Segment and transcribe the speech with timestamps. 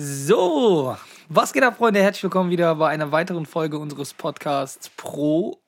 [0.00, 0.96] So,
[1.28, 2.00] was geht ab, Freunde?
[2.00, 5.58] Herzlich willkommen wieder bei einer weiteren Folge unseres Podcasts Pro.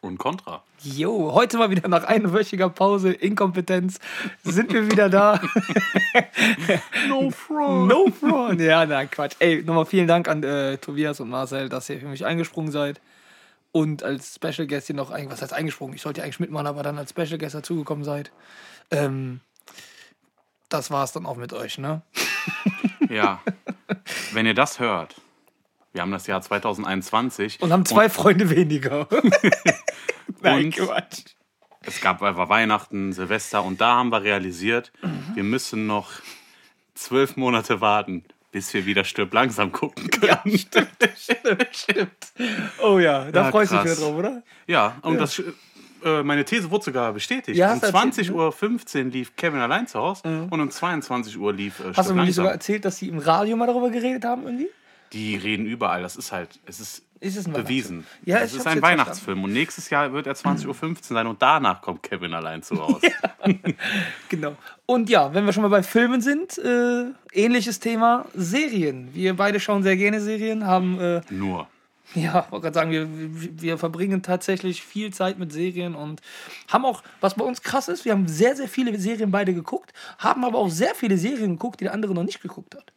[0.00, 0.64] Und Contra.
[0.80, 4.00] Jo, heute mal wieder nach einwöchiger Pause, Inkompetenz,
[4.42, 5.40] sind wir wieder da.
[7.08, 7.86] No front.
[7.86, 8.60] no front.
[8.60, 9.36] Ja, nein, Quatsch.
[9.38, 13.00] Ey, nochmal vielen Dank an äh, Tobias und Marcel, dass ihr für mich eingesprungen seid.
[13.70, 15.94] Und als Special Guest hier noch, ein- was heißt eingesprungen?
[15.94, 18.32] Ich sollte eigentlich mitmachen, aber dann als Special Guest dazugekommen seid.
[18.90, 19.38] Ähm,
[20.70, 22.02] das war's dann auch mit euch, ne?
[23.14, 23.40] Ja.
[24.32, 25.14] Wenn ihr das hört,
[25.92, 29.06] wir haben das Jahr 2021 Und haben zwei Freunde weniger.
[30.42, 31.20] Nein, Und- Quatsch.
[31.82, 34.92] es gab war Weihnachten, Silvester und da haben wir realisiert,
[35.34, 36.10] wir müssen noch
[36.94, 40.58] zwölf Monate warten, bis wir wieder Stirb langsam gucken können.
[40.58, 40.88] Stimmt,
[41.72, 42.32] stimmt.
[42.82, 44.42] Oh ja, da Ja, freust du dich wieder drauf, oder?
[44.66, 45.42] Ja, und das
[46.04, 47.56] äh, meine These wurde sogar bestätigt.
[47.56, 51.38] Ja, um hast du erzählt, 20.15 Uhr lief Kevin allein zu Hause und um 22
[51.38, 53.90] Uhr lief äh, Hast du mir nicht sogar erzählt, dass sie im Radio mal darüber
[53.90, 54.68] geredet haben irgendwie?
[55.12, 56.02] Die reden überall.
[56.02, 58.04] Das ist halt, es ist, Ist es bewiesen.
[58.24, 61.80] Ja, es ist ein Weihnachtsfilm und nächstes Jahr wird er 20.15 Uhr sein und danach
[61.80, 63.08] kommt Kevin allein zu Hause.
[64.30, 64.56] Genau.
[64.86, 69.10] Und ja, wenn wir schon mal bei Filmen sind, äh, ähnliches Thema, Serien.
[69.12, 71.68] Wir beide schauen sehr gerne Serien, haben, äh, Nur.
[72.14, 73.08] Ja, wollte gerade sagen, wir,
[73.62, 76.20] wir verbringen tatsächlich viel Zeit mit Serien und
[76.68, 79.92] haben auch, was bei uns krass ist, wir haben sehr, sehr viele Serien beide geguckt,
[80.18, 82.92] haben aber auch sehr viele Serien geguckt, die der andere noch nicht geguckt hat.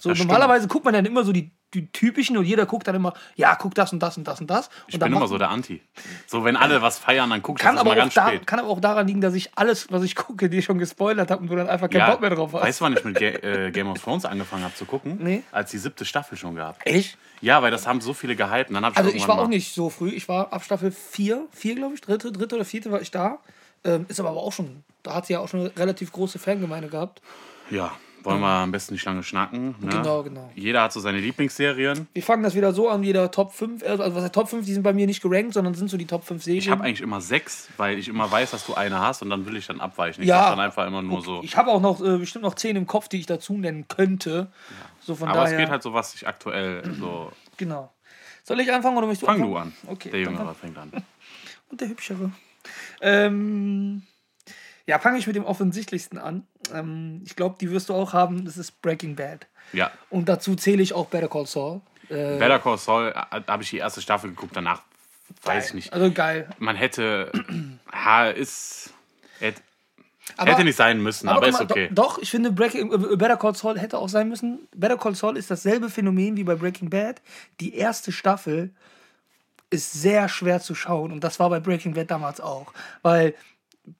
[0.00, 0.30] So, Das stimmt.
[0.30, 3.54] normalerweise guckt man dann immer so die, die typischen und jeder guckt dann immer, ja,
[3.54, 4.68] guck das und das und das und das.
[4.88, 5.82] Ich und bin dann immer so der Anti.
[6.26, 8.46] So, wenn alle was feiern, dann guck ich kann das auch ganz da, spät.
[8.46, 11.42] kann aber auch daran liegen, dass ich alles, was ich gucke, dir schon gespoilert habe
[11.42, 12.62] und du dann einfach keinen Bock mehr drauf hast.
[12.62, 15.18] weißt du, wann ich mit Ga äh, Game of Thrones angefangen habe zu gucken?
[15.20, 15.42] Nee.
[15.52, 16.78] Als die siebte Staffel schon gab.
[16.84, 17.18] Echt?
[17.42, 18.70] Ja, weil das haben so viele gehypt.
[18.70, 20.08] Und dann hab ich Also ich war auch mal- nicht so früh.
[20.10, 23.38] Ich war ab Staffel 4, 4 glaube ich, dritte, dritte oder vierte war ich da.
[23.84, 26.38] Ähm, ist aber, aber auch schon, da hat sie ja auch schon eine relativ große
[26.38, 27.20] Fangemeinde gehabt.
[27.70, 27.92] Ja,
[28.26, 29.74] wollen wir am besten nicht lange schnacken.
[29.80, 29.88] Ne?
[29.90, 30.50] Genau, genau.
[30.54, 32.06] Jeder hat so seine Lieblingsserien.
[32.12, 34.74] Wir fangen das wieder so an, jeder Top 5, also was heißt Top 5, die
[34.74, 36.58] sind bei mir nicht gerankt, sondern sind so die Top 5 Serien.
[36.62, 39.46] Ich habe eigentlich immer sechs, weil ich immer weiß, dass du eine hast und dann
[39.46, 40.22] will ich dann abweichen.
[40.22, 40.50] Ich Ja.
[40.50, 41.40] dann einfach immer nur so.
[41.42, 44.48] Ich habe auch noch äh, bestimmt noch 10 im Kopf, die ich dazu nennen könnte.
[45.00, 45.52] So von Aber daher.
[45.54, 47.30] es geht halt so, was ich aktuell so.
[47.56, 47.92] Genau.
[48.42, 49.72] Soll ich anfangen oder möchtest du Fang anfangen?
[49.84, 49.92] du an.
[49.94, 50.10] Okay.
[50.10, 50.90] Der Jüngere fängt an.
[51.70, 52.30] Und der Hübschere.
[53.00, 54.02] Ähm,
[54.86, 56.46] ja, fange ich mit dem offensichtlichsten an.
[56.72, 58.44] Ähm, ich glaube, die wirst du auch haben.
[58.44, 59.46] Das ist Breaking Bad.
[59.72, 59.90] Ja.
[60.10, 61.80] Und dazu zähle ich auch Better Call Saul.
[62.08, 64.82] Äh, Better Call Saul äh, habe ich die erste Staffel geguckt, danach
[65.42, 65.92] weiß ich nicht.
[65.92, 66.48] Also geil.
[66.58, 67.30] Man hätte.
[67.92, 68.92] Ha, ist.
[69.38, 69.62] Hätte,
[70.36, 71.88] Aber, hätte nicht sein müssen, aber, guck ist okay.
[71.88, 74.68] do- Doch, ich finde, Breaking, äh, Better Call Saul hätte auch sein müssen.
[74.74, 77.22] Better Call Saul ist dasselbe Phänomen wie bei Breaking Bad.
[77.60, 78.70] Die erste Staffel
[79.70, 81.10] ist sehr schwer zu schauen.
[81.10, 82.72] Und das war bei Breaking Bad damals auch.
[83.02, 83.34] Weil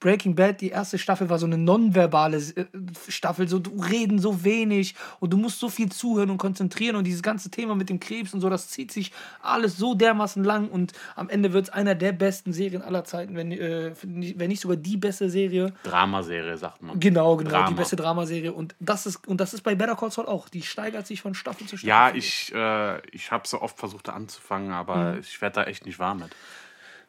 [0.00, 2.64] Breaking Bad, die erste Staffel, war so eine nonverbale äh,
[3.08, 3.48] Staffel.
[3.48, 6.96] So, du reden so wenig und du musst so viel zuhören und konzentrieren.
[6.96, 10.42] Und dieses ganze Thema mit dem Krebs und so, das zieht sich alles so dermaßen
[10.44, 10.68] lang.
[10.68, 14.60] Und am Ende wird es einer der besten Serien aller Zeiten, wenn, äh, wenn nicht
[14.60, 15.72] sogar die beste Serie.
[15.84, 16.98] Dramaserie, sagt man.
[17.00, 17.68] Genau, genau, Drama.
[17.68, 18.52] die beste Dramaserie.
[18.52, 20.48] Und das ist und das ist bei Better Call Saul auch.
[20.48, 21.88] Die steigert sich von Staffel zu Staffel.
[21.88, 25.20] Ja, ich, äh, ich habe so oft versucht anzufangen, aber Mhm.
[25.20, 26.30] ich werde da echt nicht warm mit.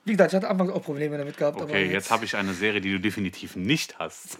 [0.08, 1.62] Wie gesagt, ich hatte anfangs auch Probleme damit gehabt.
[1.62, 4.40] Okay, jetzt habe ich eine Serie, die du definitiv nicht hast.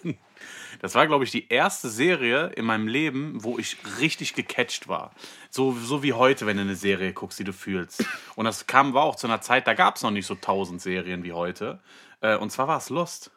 [0.82, 5.12] Das war, glaube ich, die erste Serie in meinem Leben, wo ich richtig gecatcht war.
[5.50, 8.06] So, so wie heute, wenn du eine Serie guckst, die du fühlst.
[8.36, 10.82] Und das kam, war auch zu einer Zeit, da gab es noch nicht so tausend
[10.82, 11.80] Serien wie heute.
[12.22, 13.32] Äh, Und zwar war es Lost.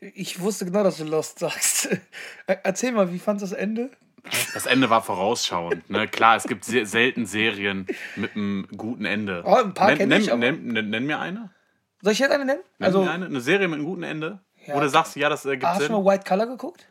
[0.00, 1.88] Ich wusste genau, dass du Lost sagst.
[2.46, 3.90] Er- Erzähl mal, wie fandest du das Ende?
[4.54, 5.88] Das Ende war vorausschauend.
[5.90, 6.06] Ne?
[6.06, 9.42] Klar, es gibt se selten Serien mit einem guten Ende.
[9.44, 11.50] Oh, ein paar nenn, kenn nenn, ich, nenn, nenn, nenn mir eine.
[12.00, 12.60] Soll ich jetzt eine nennen?
[12.78, 13.26] Nenn Also, eine.
[13.26, 14.40] Eine Serie mit einem guten Ende.
[14.66, 14.74] Ja.
[14.74, 15.92] Wo du sagst, ja, das ergibt hast du Sinn.
[15.92, 16.86] schon mal White Color geguckt?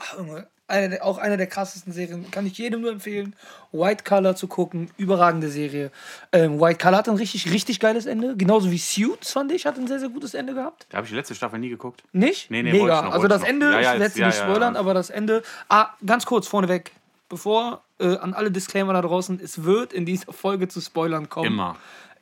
[0.00, 0.06] Nee.
[0.12, 2.30] Ach, Junge, eine auch eine der krassesten Serien.
[2.30, 3.34] Kann ich jedem nur empfehlen,
[3.72, 4.90] White Color zu gucken.
[4.96, 5.90] Überragende Serie.
[6.32, 8.36] Ähm, White Color hat ein richtig, richtig geiles Ende.
[8.36, 10.86] Genauso wie Suits, fand ich, hat ein sehr, sehr gutes Ende gehabt.
[10.90, 12.02] Da habe ich die letzte Staffel nie geguckt.
[12.12, 12.50] Nicht?
[12.50, 13.02] Nee, nee, Mega.
[13.02, 13.48] noch, also das noch.
[13.48, 15.42] Ende, Ja, ja, ich werde ja, nicht spoilern, aber das Ende.
[15.68, 16.92] Ah, ganz kurz vorneweg.
[17.28, 21.46] Bevor äh, an alle Disclaimer da draußen, es wird in dieser Folge zu Spoilern kommen.
[21.46, 21.76] Immer.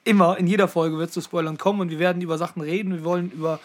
[0.05, 2.93] Immer, in jeder Folge wird es zu Spoilern kommen und wir werden über Sachen reden.
[2.93, 3.58] Wir wollen über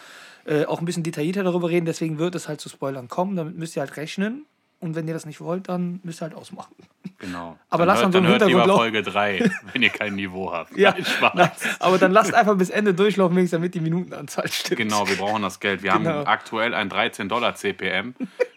[0.45, 3.35] äh, auch ein bisschen detaillierter darüber reden, deswegen wird es halt zu Spoilern kommen.
[3.35, 4.45] Damit müsst ihr halt rechnen.
[4.83, 6.75] Und wenn ihr das nicht wollt, dann müsst ihr halt ausmachen.
[7.19, 7.57] Genau.
[7.69, 9.89] Aber dann lass hört, dann so dann im hört lieber Hintergrund Folge 3, wenn ihr
[9.89, 10.75] kein Niveau habt.
[10.77, 10.93] Ja,
[11.33, 14.77] Nein, aber dann lasst einfach bis Ende durchlaufen, wenigstens damit die Minutenanzahl stimmt.
[14.77, 15.83] Genau, wir brauchen das Geld.
[15.83, 16.09] Wir Genau.
[16.09, 18.13] haben aktuell ein 13 Dollar CPM.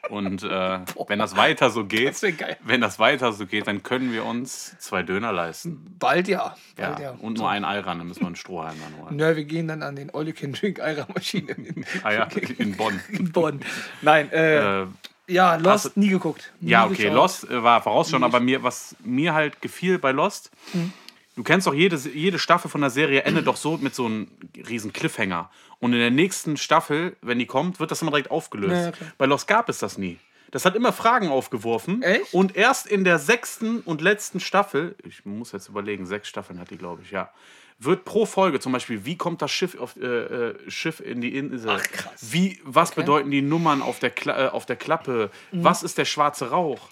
[0.09, 0.79] Und äh,
[1.09, 2.33] wenn das weiter so geht, Das
[2.65, 5.97] wenn das weiter so geht, dann können wir uns zwei Döner leisten.
[5.99, 6.55] Bald ja.
[6.79, 6.89] Ja.
[6.91, 7.11] Bald ja.
[7.21, 9.17] Und nur ein Ayran, dann müssen wir einen Strohhalm dann holen.
[9.17, 12.29] Nö, wir gehen dann an den All You Can Drink Eira Maschine in, Ah ja,
[12.59, 13.01] in Bonn.
[13.11, 13.61] in Bonn.
[14.03, 14.87] Nein, äh, Äh,
[15.29, 16.53] Ja, Lost du- nie geguckt.
[16.61, 17.13] Nie Ja, okay, geschaut.
[17.15, 20.93] Lost äh, war vorausschauen, aber mir, was mir halt gefiel bei Lost, Hm.
[21.35, 24.29] du kennst doch jede, jede Staffel von der Serie endet doch so mit so einem
[24.69, 25.51] riesen Cliffhanger.
[25.79, 28.99] Und in der nächsten Staffel, wenn die kommt, wird das immer direkt aufgelöst.
[29.01, 30.19] Ja, bei Lost gab es das nie.
[30.53, 32.03] Das hat immer Fragen aufgeworfen.
[32.03, 32.33] Echt?
[32.33, 36.71] Und erst in der sechsten und letzten Staffel, ich muss jetzt überlegen, sechs Staffeln hat
[36.71, 37.31] die, glaube ich, ja,
[37.79, 41.37] wird pro Folge zum Beispiel, wie kommt das Schiff, auf, äh, äh, Schiff in die
[41.37, 41.71] Insel?
[41.71, 42.33] Ach, krass.
[42.33, 45.31] Wie, was bedeuten die Nummern auf der, Kla äh, auf der Klappe?
[45.53, 45.65] Mhm.
[45.65, 46.89] Was ist der schwarze Rauch?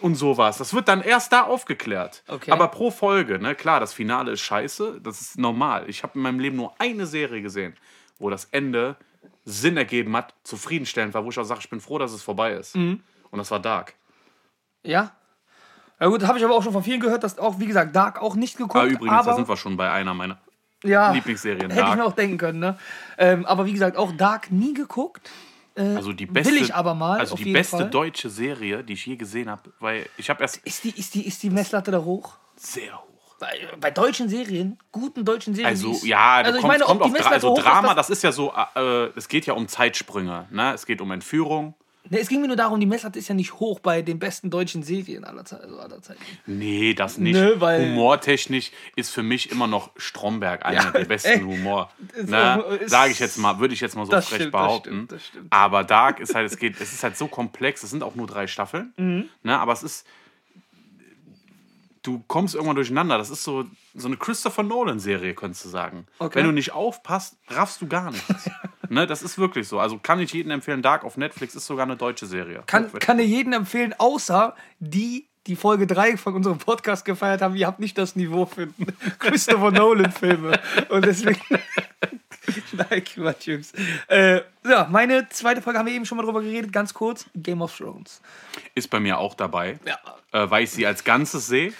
[0.00, 0.58] Und sowas.
[0.58, 2.24] Das wird dann erst da aufgeklärt.
[2.26, 2.50] Okay.
[2.50, 3.54] Aber pro Folge, ne?
[3.54, 5.88] Klar, das Finale ist scheiße, das ist normal.
[5.88, 7.74] Ich habe in meinem Leben nur eine Serie gesehen,
[8.18, 8.96] wo das Ende
[9.44, 12.52] Sinn ergeben hat, zufriedenstellend war, wo ich auch sage, ich bin froh, dass es vorbei
[12.52, 12.76] ist.
[12.76, 13.02] Mhm.
[13.30, 13.94] Und das war Dark.
[14.82, 15.14] Ja.
[16.00, 18.20] Ja gut, habe ich aber auch schon von vielen gehört, dass auch, wie gesagt, Dark
[18.20, 18.76] auch nicht geguckt.
[18.76, 20.38] Ah, übrigens, aber, da sind wir schon bei einer meiner
[20.82, 21.70] ja, Lieblingsserien.
[21.70, 21.98] Hätte ich Dark.
[21.98, 22.78] mir auch denken können, ne?
[23.16, 25.30] Ähm, aber wie gesagt, auch Dark nie geguckt.
[25.76, 27.90] Also die beste, Will ich aber mal, Also die beste Fall.
[27.90, 31.26] deutsche Serie, die ich je gesehen habe, weil ich habe erst Ist die, ist, die,
[31.26, 32.36] ist die Messlatte da hoch?
[32.56, 33.36] sehr hoch.
[33.40, 33.48] Bei,
[33.80, 35.70] bei deutschen Serien, guten deutschen Serien.
[35.70, 38.30] Also ja, also ich kommt, meine, kommt auf Dra also Drama, das, das ist ja
[38.30, 40.72] so, äh, es geht ja um Zeitsprünge, ne?
[40.72, 41.74] Es geht um Entführung.
[42.10, 44.50] Ne, es ging mir nur darum, die Messlatte ist ja nicht hoch bei den besten
[44.50, 46.20] deutschen Serien aller, Ze also aller Zeiten.
[46.46, 47.38] Nee, das nicht.
[47.60, 51.90] Weil- Humortechnisch ist für mich immer noch Stromberg einer Ja, der besten ey, Humor.
[52.26, 52.64] Ne?
[52.86, 54.90] Sage ich jetzt mal, würde ich jetzt mal so Das frech stimmt, das behaupten.
[54.90, 55.46] stimmt, das stimmt.
[55.52, 58.26] Aber Dark ist halt, es geht, es ist halt so komplex, es sind auch nur
[58.26, 58.92] drei Staffeln.
[58.96, 59.28] Mhm.
[59.42, 59.58] Ne?
[59.58, 60.06] Aber es ist.
[62.04, 63.16] Du kommst irgendwann durcheinander.
[63.16, 63.64] Das ist so,
[63.94, 66.06] so eine Christopher Nolan-Serie, könntest du sagen.
[66.18, 66.38] Okay.
[66.38, 68.50] Wenn du nicht aufpasst, raffst du gar nichts.
[68.90, 69.06] ne?
[69.06, 69.80] Das ist wirklich so.
[69.80, 72.62] Also kann ich jedem empfehlen, Dark auf Netflix ist sogar eine deutsche Serie.
[72.66, 77.54] Kann, kann dir jeden empfehlen, außer die, die Folge 3 von unserem Podcast gefeiert haben,
[77.56, 78.68] ihr habt nicht das Niveau für
[79.18, 80.58] Christopher Nolan-Filme.
[80.88, 81.40] Und deswegen.
[82.72, 83.72] Nein, Quatsch, Jungs.
[84.08, 87.26] Äh, ja, meine zweite Folge haben wir eben schon mal drüber geredet, ganz kurz.
[87.34, 88.20] Game of Thrones.
[88.74, 89.98] Ist bei mir auch dabei, Ja.
[90.32, 91.72] äh, weil ich sie als Ganzes sehe.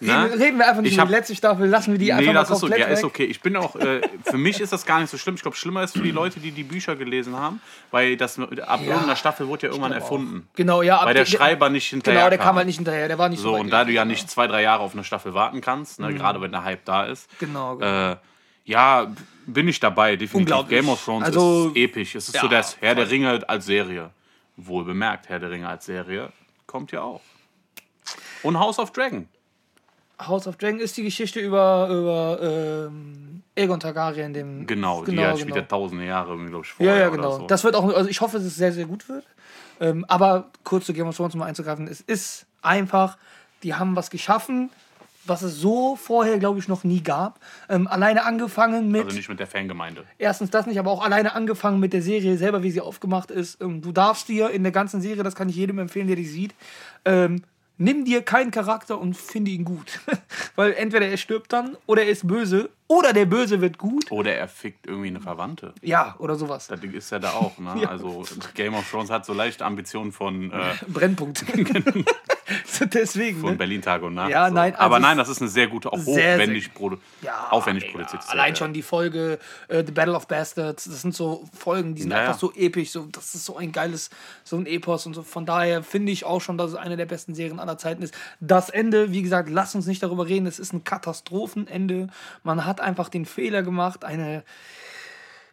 [0.00, 0.38] Reden, Ne?
[0.38, 2.40] reden wir einfach nicht Ich über die letzte Staffel, lassen wir die einfach Nee, mal
[2.40, 3.24] das ist, so, komplett ja, ist okay.
[3.24, 5.36] Ich bin auch, äh, für mich ist das gar nicht so schlimm.
[5.36, 7.60] Ich glaube, schlimmer ist für die Leute, die die Bücher gelesen haben,
[7.92, 10.10] weil das ab irgendeiner Staffel wurde ja irgendwann glaube auch.
[10.10, 10.48] erfunden.
[10.56, 11.04] Genau, ja.
[11.06, 12.56] Weil der Schreiber nicht hinterher Genau, der kam.
[12.56, 14.62] halt nicht hinterher, der war nicht so, So, und da du ja nicht zwei, drei
[14.62, 18.12] Jahre auf eine Staffel warten kannst, ne, gerade wenn der Hype da ist, Genau, genau.
[18.12, 18.16] äh,
[18.64, 19.12] ja,
[19.46, 20.68] bin ich dabei, definitiv.
[20.68, 22.14] Game of Thrones Also- ist episch.
[22.16, 24.10] Es ist Ja, so das Herr der Ringe als Serie.
[24.56, 26.32] Wohl bemerkt, Herr der Ringe als Serie
[26.66, 27.20] kommt ja auch.
[28.42, 29.28] Und House of Dragon.
[30.20, 34.66] House of Dragon ist die Geschichte über, über ähm, Aegon Targaryen, dem.
[34.66, 35.40] Genau, die genau, ja genau.
[35.40, 37.38] spielt ja tausende Jahre, glaube ich, Ja, vorher ja, oder genau.
[37.38, 37.46] so.
[37.46, 39.24] Das wird auch, also ich hoffe, dass es sehr, sehr gut wird.
[39.80, 43.18] Ähm, aber kurz zu Game of Thrones mal einzugreifen, es ist einfach,
[43.62, 44.70] die haben was geschaffen,
[45.26, 47.40] was es so vorher, glaube ich, noch nie gab.
[47.68, 50.04] Ähm, alleine angefangen mit, also nicht mit der Fangemeinde.
[50.18, 53.60] erstens das nicht, aber auch alleine angefangen mit der Serie selber, wie sie aufgemacht ist.
[53.62, 56.26] Ähm, du darfst dir in der ganzen Serie, das kann ich jedem empfehlen, der die
[56.26, 56.54] sieht,
[57.04, 57.42] ähm,
[57.78, 60.00] nimm dir keinen Charakter und finde ihn gut.
[60.56, 64.10] Weil entweder er stirbt dann oder er ist böse oder der Böse wird gut.
[64.10, 65.72] Oder er fickt irgendwie eine Verwandte.
[65.82, 66.66] Ja, oder sowas.
[66.68, 67.74] Das ist ja da auch, ne?
[67.82, 67.88] Ja.
[67.88, 68.24] Also
[68.54, 71.44] Game of Thrones hat so leichte Ambitionen von, äh, Brennpunkt.
[72.66, 73.40] so deswegen.
[73.40, 73.56] von ne?
[73.56, 74.30] Berlin Tag und Nacht.
[74.30, 74.54] Ja, so.
[74.54, 77.48] nein, also Aber nein, das ist eine sehr gute, auch Sehr, sehr- hochwendig, produ Ja,
[77.50, 78.56] aufwendig produzierte Allein Serie.
[78.56, 79.38] schon die Folge
[79.68, 82.26] äh, The Battle of Bastards, das sind so Folgen, die sind Ja, ja.
[82.28, 84.10] einfach so episch, so, das ist so ein geiles,
[84.44, 85.22] so ein Epos und so.
[85.22, 88.14] Von daher finde ich auch schon, dass es eine der besten Serien aller Zeiten ist.
[88.40, 92.08] Das Ende, wie gesagt, lass uns nicht darüber reden, es ist ein Katastrophenende.
[92.42, 94.44] Man hat einfach den Fehler gemacht, eine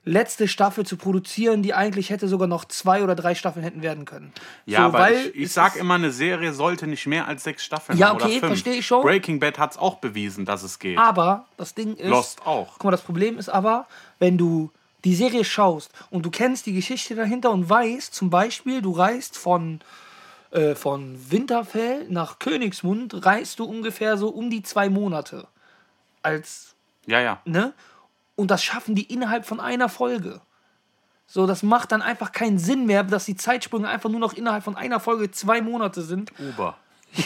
[0.04, 4.06] letzte Staffel zu produzieren, die eigentlich hätte sogar noch zwei oder drei Staffeln hätten werden
[4.06, 4.34] können.
[4.66, 7.98] Ja, so, weil ich, ich sag immer, eine Serie sollte nicht mehr als sechs Staffeln
[7.98, 9.04] Ja, haben oder okay, verstehe ich schon.
[9.04, 10.98] Breaking Bad hat es auch bewiesen, dass es geht.
[10.98, 12.10] Aber das Ding ist.
[12.10, 12.74] Lost auch.
[12.74, 14.72] Guck mal, das Problem ist aber, wenn du
[15.04, 19.38] die Serie schaust und du kennst die Geschichte dahinter und weißt, zum Beispiel, du reist
[19.38, 19.82] von,
[20.52, 25.48] äh, von Winterfell nach Königsmund, reist du ungefähr so um die zwei Monate.
[26.24, 26.71] Als,
[27.06, 27.42] Ja, ja.
[27.46, 27.74] ne?
[28.36, 30.42] Und das schaffen die innerhalb von einer Folge.
[31.28, 34.64] So, das macht dann einfach keinen Sinn mehr, dass die Zeitsprünge einfach nur noch innerhalb
[34.64, 36.32] von einer Folge zwei Monate sind.
[36.40, 36.76] Uber.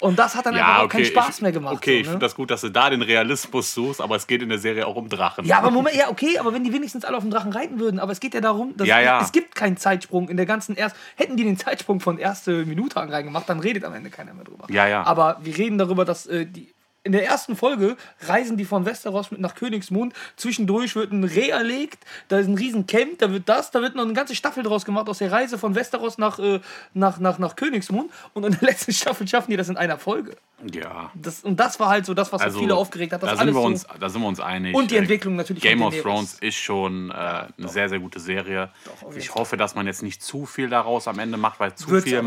[0.00, 0.98] Und das hat dann einfach Ja, auch okay.
[0.98, 1.74] keinen Spaß ich, mehr gemacht.
[1.74, 2.10] Okay, so, ich ne?
[2.12, 4.86] finde das gut, dass du da den Realismus suchst, aber es geht in der Serie
[4.86, 5.44] auch um Drachen.
[5.46, 7.98] Ja, aber Moment, ja, okay, aber wenn die wenigstens alle auf dem Drachen reiten würden,
[7.98, 9.20] aber es geht ja darum, dass Ja, ja.
[9.22, 13.00] es gibt keinen Zeitsprung in der ganzen erst hätten die den Zeitsprung von erste Minute
[13.00, 14.66] an reingemacht, dann redet am Ende keiner mehr drüber.
[14.68, 15.02] Ja, ja.
[15.04, 16.73] Aber wir reden darüber, dass äh, die
[17.04, 20.14] in der ersten Folge reisen die von Westeros mit nach Königsmund.
[20.36, 23.94] Zwischendurch wird ein Reh erlegt, da ist ein riesen Camp, da wird das, da wird
[23.94, 26.60] noch eine ganze Staffel draus gemacht aus der Reise von Westeros nach, äh,
[26.94, 28.10] nach, nach, nach Königsmund.
[28.32, 30.36] Und in der letzten Staffel schaffen die das in einer Folge.
[30.72, 31.10] Ja.
[31.14, 33.22] Das, und das war halt so das, was so viele aufgeregt hat.
[33.22, 34.74] Also, da, sind wir uns, da sind wir uns einig.
[34.74, 35.94] Und die Äh, Entwicklung natürlich Game of.
[36.00, 38.70] Thrones ist schon äh, eine sehr, sehr gute Serie.
[38.84, 41.88] Doch, ich hoffe, dass man jetzt nicht zu viel daraus am Ende macht, weil zu
[41.88, 42.22] Wird's viel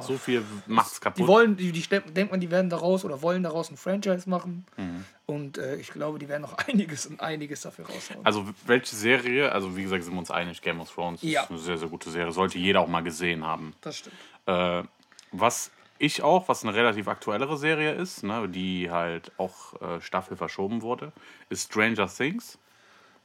[0.00, 1.22] so viel macht's kaputt.
[1.22, 4.64] Die wollen, die, die denkt man, die werden daraus oder wollen daraus ein Franchise machen.
[4.78, 5.04] Mhm.
[5.26, 8.24] Und äh, ich glaube, die werden noch einiges und einiges dafür raushauen.
[8.24, 11.42] Also welche Serie, also wie gesagt, sind wir uns einig, Game of Thrones Ja.
[11.42, 12.32] ist eine sehr, sehr gute Serie.
[12.32, 13.74] Sollte jeder auch mal gesehen haben.
[13.82, 14.16] das stimmt.
[14.46, 14.84] Äh,
[15.32, 20.36] was ich auch, was eine relativ aktuellere Serie ist, ne, die halt auch äh, Staffel
[20.36, 21.12] verschoben wurde,
[21.50, 22.58] ist Stranger Things.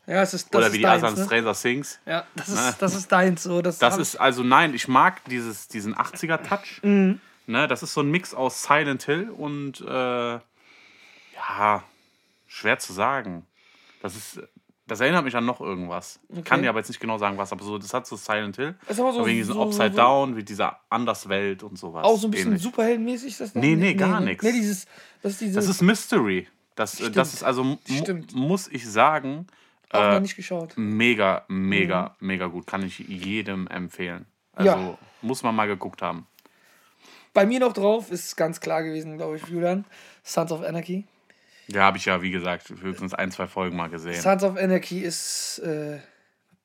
[0.08, 1.26] Ja, es ist das Oder wie die deins, anderen ne?
[1.26, 2.00] Stranger Things.
[2.08, 3.44] Ja, das ist, das ist deins.
[3.44, 6.82] So, das Das ist also nein, ich mag dieses, diesen 80er-Touch.
[6.82, 7.20] Mhm.
[7.48, 10.40] Ne, das ist so ein Mix aus Silent Hill und äh,
[11.58, 11.84] ja,
[12.48, 13.46] schwer zu sagen.
[14.02, 14.40] Das ist.
[14.88, 16.20] Das erinnert mich an noch irgendwas.
[16.28, 16.64] Ich kann Okay.
[16.64, 18.76] dir aber jetzt nicht genau sagen, was, aber so, das hat so Silent Hill.
[18.90, 22.04] Ist aber so- wegen diesem so- Upside so- Down, wie dieser Anderswelt und sowas.
[22.04, 22.62] auch so ein bisschen ähnlich.
[22.64, 23.30] superheldenmäßig.
[23.30, 24.44] Ist das Nee, nee, gar nix.
[24.44, 24.86] Nee, dieses,
[25.22, 25.56] das ist dieses.
[25.56, 26.48] Das ist Mystery.
[26.76, 28.34] Das, äh, das ist also, mu Stimmt.
[28.36, 29.48] muss ich sagen,
[29.92, 30.74] auch äh, noch nicht geschaut.
[30.76, 32.68] mega, mega, mega gut.
[32.68, 34.26] Kann ich jedem empfehlen.
[34.54, 34.98] Also Ja.
[35.22, 36.28] muss man mal geguckt haben.
[37.34, 39.86] Bei mir noch drauf ist ganz klar gewesen, glaube ich, Julian.
[40.24, 41.06] Sons of Anarchy.
[41.68, 44.22] Ja, habe ich ja, wie gesagt, höchstens ein, zwei Folgen mal gesehen.
[44.22, 45.60] Sons of Anarchy ist.
[45.60, 46.00] Äh,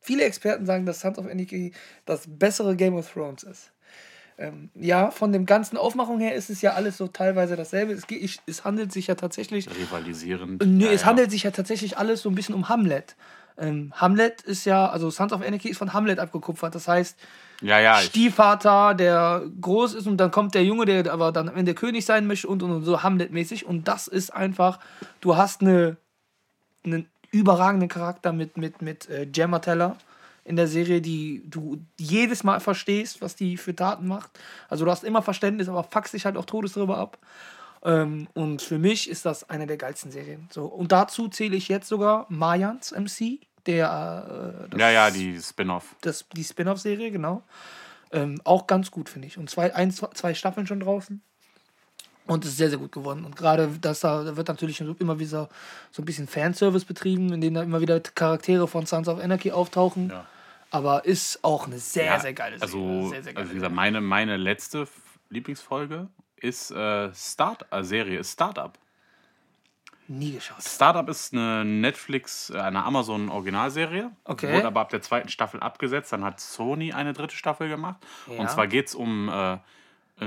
[0.00, 1.72] viele Experten sagen, dass Sons of Anarchy
[2.04, 3.72] das bessere Game of Thrones ist.
[4.38, 7.92] Ähm, ja, von dem ganzen Aufmachung her ist es ja alles so teilweise dasselbe.
[7.92, 8.04] Es,
[8.46, 9.68] es handelt sich ja tatsächlich.
[9.70, 10.62] Rivalisierend.
[10.66, 11.06] Nee, Ja, es ja.
[11.06, 13.16] handelt sich ja tatsächlich alles so ein bisschen um Hamlet.
[13.58, 16.74] Ähm, Hamlet ist ja, also Sons of Anarchy ist von Hamlet abgekupfert.
[16.74, 17.18] Das heißt,
[17.62, 21.56] Ja, ja, Stiefvater, der groß ist und dann kommt der Junge, der aber dann am
[21.56, 23.66] Ende König sein möchte und, und, und so Hamlet-mäßig.
[23.66, 24.78] Und das ist einfach,
[25.20, 25.96] du hast eine,
[26.84, 29.96] einen überragenden Charakter mit, mit, mit äh, Gemma Teller
[30.44, 34.30] in der Serie, die du jedes Mal verstehst, was die für Taten macht.
[34.68, 37.18] Also du hast immer Verständnis, aber fuckst dich halt auch Todes drüber ab.
[37.86, 40.48] Ähm, und für mich ist das eine der geilsten Serien.
[40.50, 45.94] So, und dazu zähle ich jetzt sogar Mayans MC, der äh, ja, ja, die Spin-off.
[46.34, 47.44] die Spin-off-Serie, genau.
[48.10, 49.38] Ähm, auch ganz gut, finde ich.
[49.38, 51.22] Und zwei, ein, zwei, Staffeln schon draußen.
[52.26, 53.24] Und es ist sehr, sehr gut geworden.
[53.24, 55.48] Und gerade das da, wird natürlich immer wieder
[55.92, 59.52] so ein bisschen Fanservice betrieben, in dem da immer wieder Charaktere von Sons of Anarchy
[59.52, 60.10] auftauchen.
[60.10, 60.26] Ja.
[60.70, 62.74] Aber ist auch eine sehr, Ja, sehr geile Serie.
[62.74, 64.88] Also, sehr, sehr geile also wie gesagt, meine, meine letzte
[65.30, 68.78] Lieblingsfolge ist äh, Start äh, Serie ist Startup.
[70.08, 70.62] Nie geschaut.
[70.62, 74.10] Startup ist eine Netflix, äh, eine Amazon Originalserie.
[74.24, 74.52] Okay.
[74.54, 76.12] Wurde aber ab der zweiten Staffel abgesetzt.
[76.12, 77.96] Dann hat Sony eine dritte Staffel gemacht.
[78.26, 78.38] Ja.
[78.38, 79.58] Und zwar geht es um äh,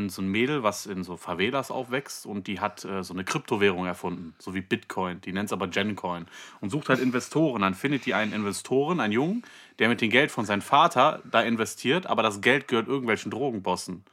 [0.08, 3.86] so ein Mädel, was in so Favelas aufwächst und die hat äh, so eine Kryptowährung
[3.86, 5.20] erfunden, so wie Bitcoin.
[5.22, 6.28] Die nennt es aber Gencoin
[6.62, 7.64] und sucht halt Investoren.
[7.64, 9.44] Dann findet die einen Investoren, einen Jungen,
[9.80, 14.04] der mit dem Geld von seinem Vater da investiert, aber das Geld gehört irgendwelchen Drogenbossen.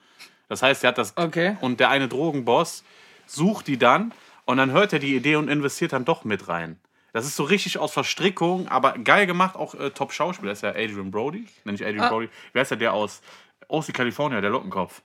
[0.48, 1.56] Das heißt, er hat das Okay.
[1.60, 2.84] und der eine Drogenboss
[3.26, 4.12] sucht die dann
[4.44, 6.78] und dann hört er die Idee und investiert dann doch mit rein.
[7.12, 10.50] Das ist so richtig aus Verstrickung, aber geil gemacht, auch äh, Top-Schauspieler.
[10.50, 12.08] Das ist ja Adrian Brody, nenne ich Adrian Ah.
[12.10, 12.28] Brody.
[12.52, 13.22] Wer ist der, der aus,
[13.68, 15.02] aus California, der Lockenkopf?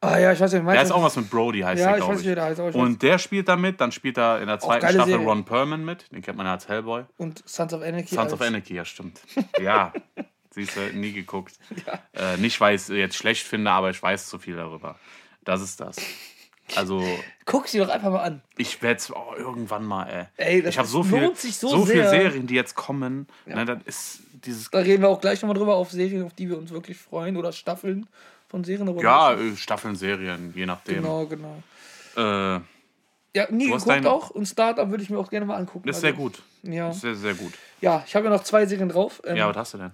[0.00, 2.04] Ah ja, ich weiß nicht, Der ist auch was mit Brody, heißt Ja, der, ich
[2.04, 2.26] glaube weiß ich.
[2.26, 4.60] nicht, wie der heißt, ich und der spielt da mit, dann spielt er in der
[4.60, 5.26] zweiten Staffel Serie.
[5.26, 6.12] Ron Perlman mit.
[6.12, 7.04] Den kennt man ja als Hellboy.
[7.16, 8.14] Und Sons of Anarchy.
[8.14, 9.20] Sons of als- Anarchy, ja, stimmt.
[9.60, 9.92] Ja,
[10.50, 11.54] siehst du, nie geguckt.
[12.14, 14.98] Äh, nicht, weil ich es jetzt schlecht finde, aber ich weiß zu viel darüber.
[15.44, 15.96] Das ist das.
[16.74, 17.02] Also,
[17.46, 18.42] Guck sie doch einfach mal an.
[18.56, 20.26] ich werde es oh, irgendwann mal, ey.
[20.36, 22.10] Ey, das ich habe so viel, lohnt sich so so viel sehr.
[22.10, 23.26] Serien, die jetzt kommen.
[23.46, 24.68] Ne, das ist dieses.
[24.70, 27.36] Da reden wir auch gleich nochmal drüber auf Serien, auf die wir uns wirklich freuen
[27.36, 28.06] oder Staffeln
[28.48, 28.88] von Serien.
[28.88, 30.96] aber Ja, äh, Staffeln, Serien, je nachdem.
[31.02, 31.62] Genau, genau.
[32.16, 32.60] Äh,
[33.34, 35.86] Ja, nie geguckt dein- auch und Startup würde ich mir auch gerne mal angucken.
[35.86, 36.42] das ist Also, sehr gut.
[36.64, 37.52] Ja, Das ist sehr, sehr gut.
[37.80, 39.22] ja ich habe ja noch zwei Serien drauf.
[39.24, 39.92] Ähm, Ja, was hast du denn?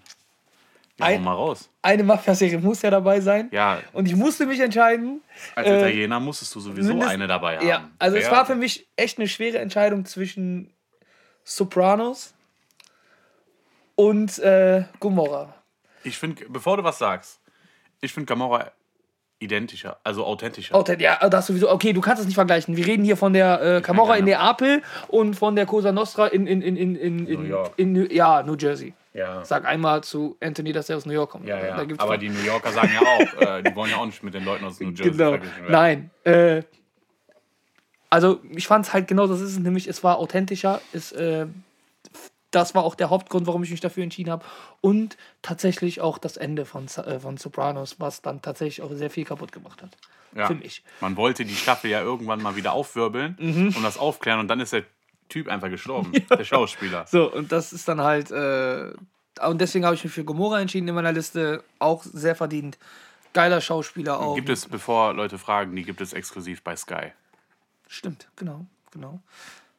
[1.00, 1.68] Ja, Ein- mal raus.
[1.82, 3.48] eine Mafia-Serie muss ja dabei sein.
[3.50, 5.22] Ja, Und ich musste mich entscheiden.
[5.56, 7.66] als äh, Italiener musstest du sowieso mindest- eine dabei haben.
[7.66, 10.72] Ja, also es Wer- war für mich echt eine schwere Entscheidung zwischen
[11.42, 12.32] Sopranos
[13.96, 15.54] und äh, Gomorra.
[16.04, 17.40] Ich finde, bevor du was sagst,
[18.00, 18.70] ich finde Gamora
[19.40, 20.74] identischer, also authentischer.
[20.74, 21.70] Authent ja, das sowieso.
[21.70, 22.76] Okay, du kannst es nicht vergleichen.
[22.76, 24.24] Wir reden hier von der äh, Camorra in.
[24.26, 27.72] Neapel und von der Cosa Nostra in, in, in, in, in, in, New York.
[27.76, 28.94] in New, ja, New Jersey.
[29.14, 29.44] Ja.
[29.44, 31.47] Sag einmal zu Anthony, dass er aus New York kommt.
[31.47, 31.87] Ja, ja.
[31.99, 34.44] Aber die New Yorker sagen ja auch, äh, die wollen ja auch nicht mit den
[34.44, 35.30] Leuten aus New Jersey Genau.
[35.30, 35.73] verglichen werden.
[35.73, 36.11] Nein.
[36.25, 36.62] Äh,
[38.11, 39.87] also ich fand es halt genau das ist es nämlich.
[39.88, 40.80] Es war authentischer.
[40.92, 41.47] Es, äh,
[42.50, 44.44] das war auch der Hauptgrund, warum ich mich dafür entschieden habe.
[44.80, 49.25] Und tatsächlich auch das Ende von, äh, von Sopranos, was dann tatsächlich auch sehr viel
[49.25, 49.97] kaputt gemacht hat.
[50.37, 50.47] Ja.
[50.49, 50.83] Für mich.
[51.00, 53.75] Man wollte die Staffel ja irgendwann mal wieder aufwirbeln Mhm.
[53.76, 54.83] und das aufklären und dann ist der
[55.34, 57.06] Typ einfach gestorben, der Schauspieler.
[57.08, 58.30] So, und das ist dann halt.
[58.30, 58.92] Äh,
[59.44, 61.64] und deswegen habe ich mich für Gomorra entschieden in meiner Liste.
[61.80, 62.78] Auch sehr verdient.
[63.32, 64.36] Geiler Schauspieler auch.
[64.36, 67.10] Gibt es, bevor Leute fragen, die gibt es exklusiv bei Sky.
[67.88, 69.18] stimmt, genau, genau.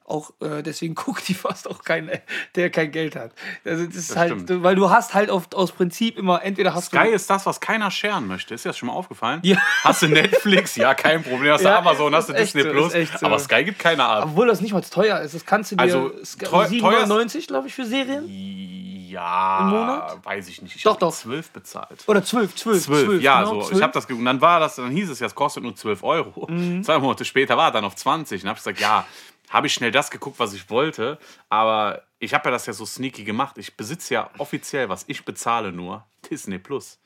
[0.07, 2.12] Auch äh, deswegen guckt die fast auch kein,
[2.53, 3.31] der kein Geld hat.
[3.65, 4.63] Also das ist Das halt, stimmt.
[4.63, 7.09] weil du hast halt oft aus Prinzip immer, entweder hast Sky du.
[7.15, 8.53] ist das, was keiner scheren möchte.
[8.53, 9.39] Ist dir das schon mal aufgefallen?
[9.43, 9.57] Ja.
[9.83, 10.75] Hast du Netflix?
[10.75, 11.53] Ja, kein Problem.
[11.53, 12.93] Hast du Ja, Amazon, hast du Disney so, Plus.
[13.19, 13.25] so.
[13.25, 14.25] Aber Sky gibt keine ab.
[14.27, 15.33] Obwohl das nicht mal teuer ist.
[15.33, 15.81] Das kannst du dir.
[15.81, 18.25] Also, Sky- teuer- 7,99 glaube ich für Serien.
[19.09, 20.25] Ja, Im Monat?
[20.25, 20.75] weiß ich nicht.
[20.75, 21.13] Ich Doch, doch.
[21.13, 22.03] 12 bezahlt.
[22.07, 23.67] Oder 12, 12, 12, ja, genau, so.
[23.67, 23.77] 12.
[23.77, 26.03] Ich habe das und dann war das, dann hieß es ja, es kostet nur 12
[26.03, 26.47] Euro.
[26.50, 26.83] Mhm.
[26.83, 28.43] Zwei Monate später war dann auf 20.
[28.43, 29.05] Und habe ich gesagt, ja,
[29.55, 31.17] habe ich schnell das geguckt, was ich wollte.
[31.47, 33.57] Aber ich habe ja das ja so sneaky gemacht.
[33.57, 37.00] Ich besitze ja offiziell, was ich bezahle nur, Disney Plus.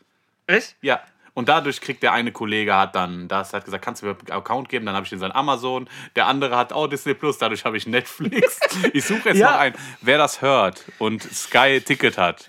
[0.48, 0.76] Echt?
[0.82, 1.00] Ja.
[1.34, 4.32] Und dadurch kriegt der eine Kollege hat dann, das hat gesagt, kannst du mir einen
[4.32, 4.86] Account geben?
[4.86, 5.90] Dann habe ich den sein Amazon.
[6.16, 8.60] Der andere hat auch Disney Plus, dadurch habe ich Netflix.
[8.94, 9.52] Ich suche jetzt Ja.
[9.52, 12.48] noch einen, wer das hört und Sky Ticket hat,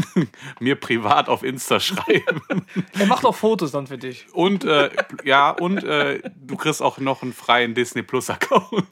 [0.60, 2.42] mir privat auf Insta schreiben.
[2.98, 4.26] Er macht auch Fotos dann für dich.
[4.32, 4.90] Und äh,
[5.24, 8.84] ja, und äh, du kriegst auch noch einen freien Disney Plus Account.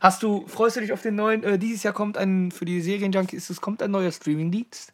[0.00, 2.80] Hast du, freust du dich auf den neuen, äh, dieses Jahr kommt ein, für die
[2.80, 4.92] Serienjunkies, es kommt ein neuer Streamingdienst.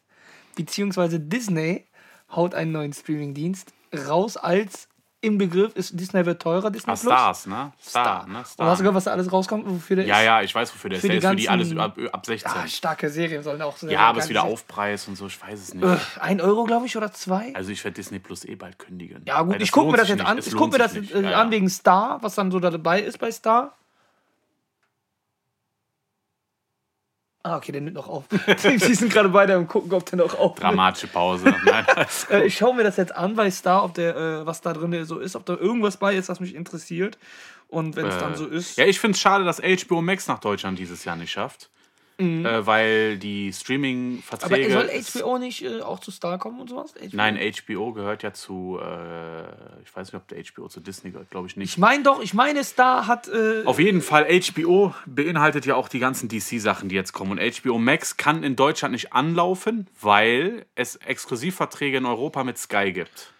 [0.55, 1.85] Beziehungsweise Disney
[2.35, 3.73] haut einen neuen Streamingdienst
[4.07, 4.87] raus als
[5.23, 7.13] im Begriff ist, Disney wird teurer, Disney Ah, Plus.
[7.13, 7.71] Stars, ne?
[7.79, 8.27] Star, Star.
[8.27, 8.37] ne?
[8.39, 8.65] Und Star.
[8.65, 10.25] hast du gehört, was da alles rauskommt, wofür der ja, ist?
[10.25, 11.01] ja, ich weiß, wofür der ist.
[11.03, 12.51] Für Der die ist für die alles ab, ab 16.
[12.51, 14.45] Ah, starke Serien sollen auch sehr ja, aber es ist wieder.
[14.45, 15.85] Aufpreis und so, ich weiß es nicht.
[15.85, 17.53] Äh, ein Euro, glaube ich, oder zwei?
[17.53, 19.21] Also ich werde Disney Plus eh bald kündigen.
[19.27, 20.27] Ja, gut, ich gucke mir das jetzt nicht.
[20.27, 20.39] an.
[20.39, 21.51] Es Ich gucke mir das äh, Ja, an ja.
[21.51, 23.77] wegen Star, was dann so da dabei ist bei Star.
[27.43, 28.25] Ah, okay, der nimmt noch auf.
[28.63, 30.55] Die sind gerade beide am gucken, ob der noch auf.
[30.55, 31.45] Dramatische Pause.
[31.65, 31.85] Nein,
[32.29, 35.05] Äh, ich schaue mir das jetzt an bei Star, ob der, äh, was da drin
[35.05, 37.17] so ist, ob da irgendwas bei ist, was mich interessiert.
[37.67, 38.77] Und wenn es dann so ist.
[38.77, 41.69] Ja, ich finde es schade, dass HBO Max nach Deutschland dieses Jahr nicht schafft.
[42.45, 44.71] Äh, weil die aber Streaming-Verträge.
[44.73, 46.93] soll ist- HBO nicht äh, auch zu Star kommen und sowas?
[46.93, 47.09] HBO?
[47.13, 48.79] Nein, HBO gehört ja zu.
[48.81, 49.41] Äh,
[49.83, 51.71] ich weiß nicht, ob der HBO zu Disney gehört, glaube ich nicht.
[51.71, 53.27] Ich meine doch, ich meine, Star hat.
[53.27, 57.31] Äh, Auf jeden Fall, HBO beinhaltet ja auch die ganzen DC-Sachen, die jetzt kommen.
[57.31, 62.91] Und HBO Max kann in Deutschland nicht anlaufen, weil es Exklusivverträge in Europa mit Sky
[62.91, 63.33] gibt.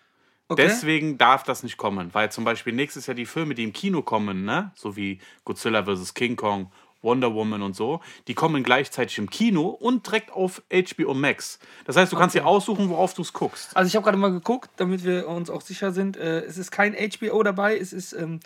[0.47, 0.63] okay.
[0.63, 4.01] Deswegen darf das nicht kommen, weil zum Beispiel nächstes Jahr die Filme, die im Kino
[4.01, 6.13] kommen, ne, so wie Godzilla vs.
[6.13, 11.13] King Kong, Wonder Woman und so, die kommen gleichzeitig im Kino und direkt auf HBO
[11.13, 11.57] Max.
[11.85, 13.75] Das heißt, du kannst dir aussuchen, worauf du es guckst.
[13.75, 16.15] Also ich habe gerade mal geguckt, damit wir uns auch sicher sind.
[16.17, 18.39] Äh, es ist kein HBO dabei, es ist ähm,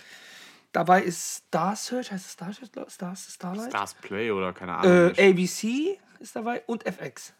[0.72, 2.70] dabei ist Star Search, heißt es Star Search?
[2.92, 3.70] Star, Starlight?
[3.70, 5.14] Stars Play oder keine Ahnung.
[5.16, 7.34] Äh, ABC ist dabei und FX.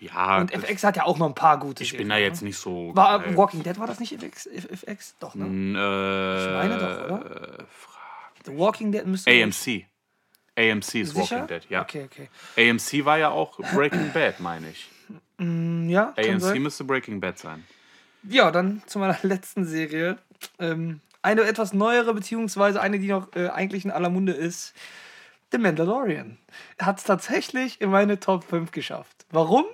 [0.00, 1.82] ja, Und FX hat ja auch noch ein paar gute.
[1.84, 2.90] ich bin da jetzt nicht so.
[2.94, 3.36] War geil.
[3.36, 4.46] Walking Dead war das nicht FX?
[4.46, 5.14] FX?
[5.20, 5.44] Doch, ne?
[5.46, 7.64] N- äh, Ich meine doch, oder?
[8.46, 9.30] The Walking Dead müsste.
[9.30, 9.86] AMC.
[10.56, 11.40] AMC ist Sicher?
[11.40, 11.82] Walking Dead, ja.
[11.82, 12.28] Okay, okay.
[12.56, 14.88] AMC war ja auch Breaking Bad, meine ich.
[15.38, 17.64] Ja, kann AMC müsste Breaking Bad sein.
[18.28, 20.18] Ja, dann zu meiner letzten Serie.
[20.58, 24.74] Ähm, eine etwas neuere, beziehungsweise eine, die noch äh, eigentlich in aller Munde ist.
[25.50, 26.38] The Mandalorian.
[26.80, 29.26] Hat es tatsächlich in meine Top 5 geschafft.
[29.30, 29.64] Warum?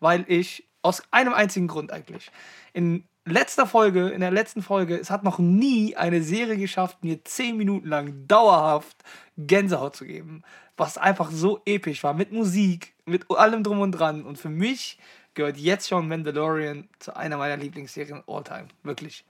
[0.00, 2.30] Weil ich, aus einem einzigen Grund eigentlich.
[2.72, 7.22] In letzter Folge, in der letzten Folge, es hat noch nie eine Serie geschafft, mir
[7.22, 8.96] 10 Minuten lang dauerhaft
[9.36, 10.42] Gänsehaut zu geben.
[10.76, 12.14] Was einfach so episch war.
[12.14, 14.24] Mit Musik, mit allem drum und dran.
[14.24, 14.98] Und für mich
[15.34, 18.68] gehört jetzt schon Mandalorian zu einer meiner Lieblingsserien all time.
[18.82, 19.24] Wirklich.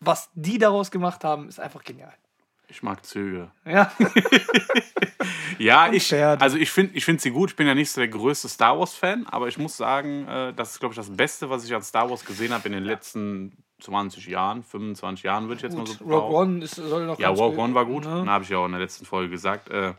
[0.00, 2.12] Was die daraus gemacht haben, ist einfach genial.
[2.70, 3.50] Ich mag Züge.
[3.64, 3.92] Ja.
[5.58, 7.50] Ja, ich, also ich finde ich find sie gut.
[7.50, 10.70] Ich bin ja nicht so der größte Star Wars-Fan, aber ich muss sagen, äh, das
[10.72, 13.52] ist, glaube ich, das Beste, was ich an Star Wars gesehen habe in den letzten
[13.80, 16.34] 20 Jahren, 25 Jahren, würde ich jetzt mal so Rogue behaupten.
[16.54, 18.04] One ist, soll noch Ja, Rogue gut- One war gut.
[18.04, 18.24] Ne?
[18.26, 19.68] Habe ich ja auch in der letzten Folge gesagt.
[19.68, 19.92] Äh,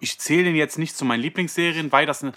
[0.00, 2.32] ich zähle den jetzt nicht zu meinen Lieblingsserien, weil das eine.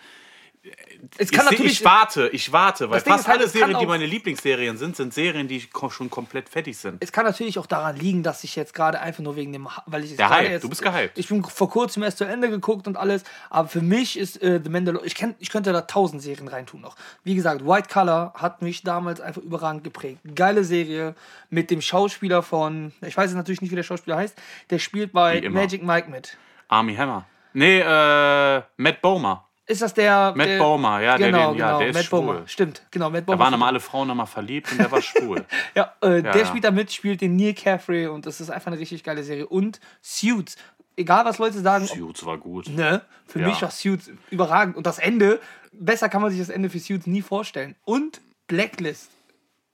[1.18, 1.72] Es kann ich, natürlich.
[1.74, 5.48] ich warte, ich warte, weil fast halt, alle Serien, die meine Lieblingsserien sind, sind Serien,
[5.48, 7.02] die schon komplett fertig sind.
[7.02, 10.04] es kann natürlich auch daran liegen, dass ich jetzt gerade einfach nur wegen dem, weil
[10.04, 11.18] ich Der Hype, jetzt, du bist gehypt.
[11.18, 14.60] Ich bin vor kurzem erst zu Ende geguckt und alles, aber für mich ist äh,
[14.64, 16.96] The Mandalorian, ich, kenn, ich könnte da tausend Serien reintun noch.
[17.24, 20.20] Wie gesagt, White Collar hat mich damals einfach überragend geprägt.
[20.36, 21.16] Geile Serie
[21.50, 24.38] mit dem Schauspieler von, ich weiß jetzt natürlich nicht, wie der Schauspieler heißt,
[24.70, 25.48] der spielt bei.
[25.50, 26.38] Magic Mike mit.
[26.68, 27.26] Army Hammer.
[27.54, 29.47] Nee, äh, Matt Bomer.
[29.70, 30.34] Ist das der.
[30.36, 32.20] Matt der, Bomer, ja, der, genau, den, ja, genau, der ist Matt schwul.
[32.22, 32.48] Bomer.
[32.48, 33.38] Stimmt, genau, Matt Bomer.
[33.38, 35.46] Da waren immer alle Frauen immer verliebt und der war schwul.
[35.76, 36.46] Ja, äh, der ja.
[36.46, 39.46] spielt da mit, spielt den Neil Caffrey und das ist einfach eine richtig geile Serie.
[39.48, 40.56] Und Suits.
[40.96, 42.70] Egal, was Leute sagen, Suits war gut.
[42.70, 43.48] ne, für Ja.
[43.50, 44.76] mich war Suits überragend.
[44.78, 45.40] Und das Ende,
[45.72, 47.76] besser kann man sich das Ende für Suits nie vorstellen.
[47.84, 49.12] Und Blacklist.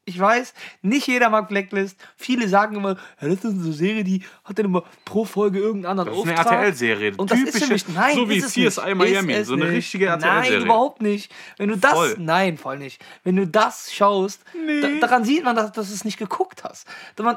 [0.06, 1.98] Ich weiß, nicht jeder mag Blacklist.
[2.18, 5.98] Viele sagen immer, ja, das ist eine Serie, die hat dann immer pro Folge irgendeinen
[6.00, 6.54] anderen Das ist eine Auftrag.
[6.60, 7.14] RTL-Serie.
[7.16, 8.96] Und das ist Typische- nämlich, nein, so wie ist es CSI nicht.
[8.98, 9.74] Miami, so eine nicht.
[9.76, 10.66] richtige Nein, RTL-Serie.
[10.66, 11.32] überhaupt nicht.
[11.58, 12.16] Wenn du das, Voll.
[12.20, 13.02] nein, voll nicht.
[13.24, 14.42] Wenn du das schaust,
[14.82, 16.86] da, daran sieht man, dass, dass du es nicht geguckt hast.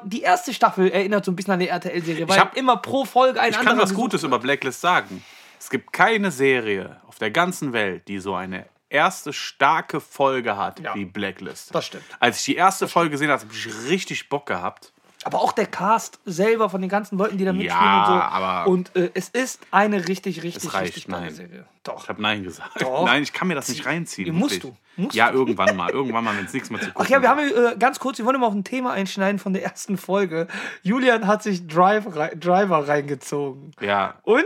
[0.05, 3.41] Die erste Staffel erinnert so ein bisschen an die RTL-Serie, weil hab- immer pro Folge
[3.41, 4.31] ein Ich kann anderer was gesucht Gutes wird.
[4.31, 5.23] über Blacklist sagen.
[5.61, 10.81] Es gibt keine Serie auf der ganzen Welt, die so eine erste starke Folge hat
[10.81, 10.95] Ja.
[10.95, 11.75] wie Blacklist.
[11.75, 12.05] Das stimmt.
[12.21, 14.93] Als ich die erste Folge gesehen habe, habe ich richtig Bock gehabt.
[15.25, 18.21] Aber auch der Cast selber von den ganzen Leuten, die da mitspielen Ja, und so.
[18.23, 21.35] aber- und äh, es ist eine richtig, richtig, reicht, richtig nein.
[21.35, 21.67] Serie.
[21.75, 22.09] Ich Doch.
[22.09, 22.81] habe Nein gesagt.
[22.81, 23.05] Doch.
[23.05, 24.33] Nein, ich kann mir das nicht reinziehen.
[24.37, 25.91] Musst du, musst ja, irgendwann mal.
[25.91, 28.19] Irgendwann mal, wenn es nichts mehr zu gucken Ach ja, wir haben äh, ganz kurz,
[28.19, 30.47] wir wollen mal auf ein Thema einschneiden von der ersten Folge.
[30.83, 32.05] Julian hat sich Drive,
[32.39, 33.73] Driver reingezogen.
[33.81, 34.45] Ja, Und?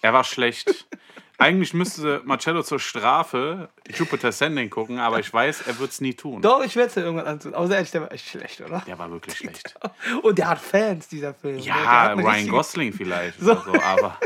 [0.00, 0.86] er war schlecht.
[1.38, 6.14] Eigentlich müsste Marcello zur Strafe Jupiter Sending gucken, aber ich weiß, er wird es nie
[6.14, 6.40] tun.
[6.40, 7.54] Doch, ich werde es ja irgendwann antun.
[7.54, 8.82] Aber ehrlich, der war echt schlecht, oder?
[8.86, 9.74] Der war wirklich schlecht.
[10.22, 11.58] Und der hat Fans, dieser Film.
[11.58, 14.18] Ja, eine Ryan richtige- Gosling vielleicht oder so, aber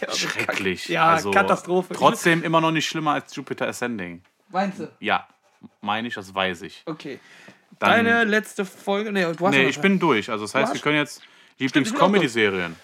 [0.00, 0.88] Der war so schrecklich.
[0.88, 1.92] Ja, also, Katastrophe.
[1.94, 4.22] Trotzdem immer noch nicht schlimmer als Jupiter Ascending.
[4.48, 4.88] Meinst du?
[5.00, 5.26] Ja,
[5.82, 6.82] meine ich, das weiß ich.
[6.86, 7.20] Okay.
[7.78, 9.12] Dann- Deine letzte Folge.
[9.12, 10.30] Nee, du hast Nee, ich bin durch.
[10.30, 11.20] Also das heißt, wir können jetzt
[11.58, 12.76] Lieblings-Comedy-Serien.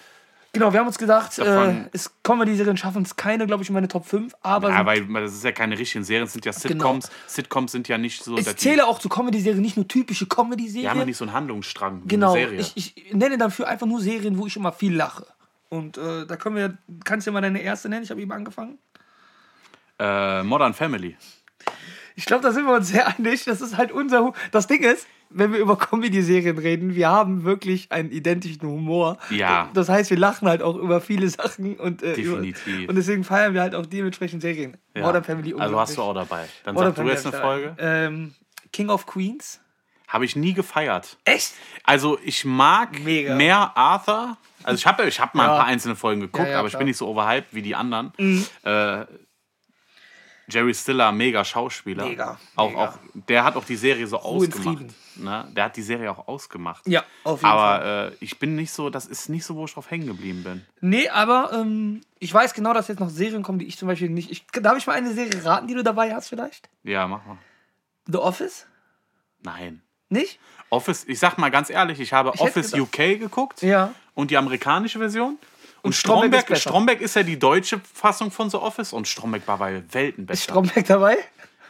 [0.55, 3.87] Genau, wir haben uns gedacht, äh, es Comedy-Serien schaffen es keine, glaube ich, in meine
[3.87, 4.35] Top 5.
[4.43, 7.09] Aber Ja, weil weil das ist ja keine richtigen Serien, es sind ja Sitcoms.
[7.25, 8.37] Sitcoms sind ja nicht so.
[8.37, 11.05] ich zähle auch zu Comedy-Serien, nicht nur typische Die haben ja Comedy-Serien.
[11.07, 14.71] nicht so einen Handlungsstrang Genau, ich, ich nenne dafür einfach nur Serien, wo ich immer
[14.71, 15.25] viel lache.
[15.69, 18.31] Und äh, da können wir, kannst du ja mal deine erste nennen, ich habe eben
[18.31, 18.77] angefangen.
[19.97, 21.17] äh, Modern Family.
[22.15, 23.45] Ich glaube, da sind wir uns sehr einig.
[23.45, 24.23] Das ist halt unser.
[24.23, 29.17] Hu das Ding ist, wenn wir über Comedy-Serien reden, wir haben wirklich einen identischen Humor.
[29.31, 29.69] Ja.
[29.73, 32.67] Das heißt, wir lachen halt auch über viele Sachen und äh, Definitiv.
[32.67, 34.77] Über, und deswegen feiern wir halt auch dementsprechend Serien.
[34.95, 35.01] Ja.
[35.03, 36.45] Modern Family Also hast du auch dabei.
[36.63, 37.75] Dann Modern sag du jetzt eine Folge.
[37.79, 38.33] Ähm,
[38.71, 39.59] King of Queens.
[40.07, 41.17] Habe ich nie gefeiert.
[41.25, 41.53] Echt?
[41.83, 43.33] Also ich mag Mega.
[43.33, 44.37] mehr Arthur.
[44.61, 45.53] Also ich habe ich hab mal Ja.
[45.53, 47.73] ein paar einzelne Folgen geguckt, Ja, ja, aber ich bin nicht so overhyped wie die
[47.75, 48.13] anderen.
[48.63, 49.05] Äh,
[50.47, 52.05] Jerry Stiller, mega Schauspieler.
[52.05, 52.89] Mega, Auch, mega.
[52.89, 54.85] auch, der hat auch die Serie so Ruhe ausgemacht.
[55.15, 55.47] Ne?
[55.55, 56.85] Der hat die Serie auch ausgemacht.
[56.87, 57.81] Ja, auf jeden Fall.
[57.81, 60.43] Aber äh, ich bin nicht so, das ist nicht so, wo ich drauf hängen geblieben
[60.43, 60.65] bin.
[60.81, 64.09] Nee, aber ähm, ich weiß genau, dass jetzt noch Serien kommen, die ich zum Beispiel
[64.09, 64.31] nicht.
[64.31, 66.69] Ich, darf ich mal eine Serie raten, die du dabei hast, vielleicht?
[66.83, 67.37] Ja, mach mal.
[68.07, 68.67] The Office?
[69.43, 69.81] Nein.
[70.09, 70.39] Nicht?
[70.69, 73.93] Office, ich sag mal ganz ehrlich, ich habe Ich Office UK geguckt Ja.
[74.13, 75.37] und die amerikanische Version.
[75.83, 79.57] Und, Stromberg ist Stromberg, ist ja die deutsche Fassung von The Office und Stromberg war
[79.57, 80.43] bei Welten Ist besser.
[80.43, 81.17] Stromberg dabei?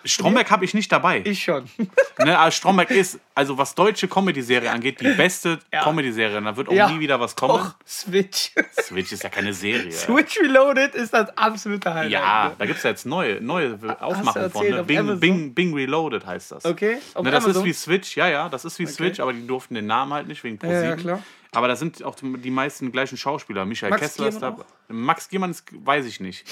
[0.05, 1.21] Stromberg habe ich nicht dabei.
[1.25, 1.65] Ich schon.
[2.23, 5.83] Ne, also Stromberg ist, also was deutsche Comedy-Serie angeht, die beste Ja.
[5.83, 6.39] Comedy-Serie.
[6.41, 6.87] Da wird auch Ja.
[6.89, 7.55] nie wieder was kommen.
[7.55, 8.51] Och, Switch.
[8.81, 9.91] Switch ist ja keine Serie.
[9.91, 12.11] Switch Reloaded ist das absolute Highlight.
[12.11, 14.69] Ja, da gibt es ja jetzt neue, neue Aufmachungen von.
[14.69, 14.83] Ne?
[14.83, 15.19] Bing?
[15.19, 16.65] Bing, Bing Reloaded heißt das.
[16.65, 17.63] Okay, Ne, das Amazon?
[17.63, 20.27] ist wie Switch, ja, ja, das ist wie Switch, aber die durften den Namen halt
[20.27, 20.99] nicht wegen Ja, ja, ProSieben.
[20.99, 21.23] klar.
[21.51, 23.65] Aber da sind auch die meisten gleichen Schauspieler.
[23.65, 24.55] Michael Max Kessler ist da.
[24.87, 26.45] Max Giermann ist, weiß ich nicht.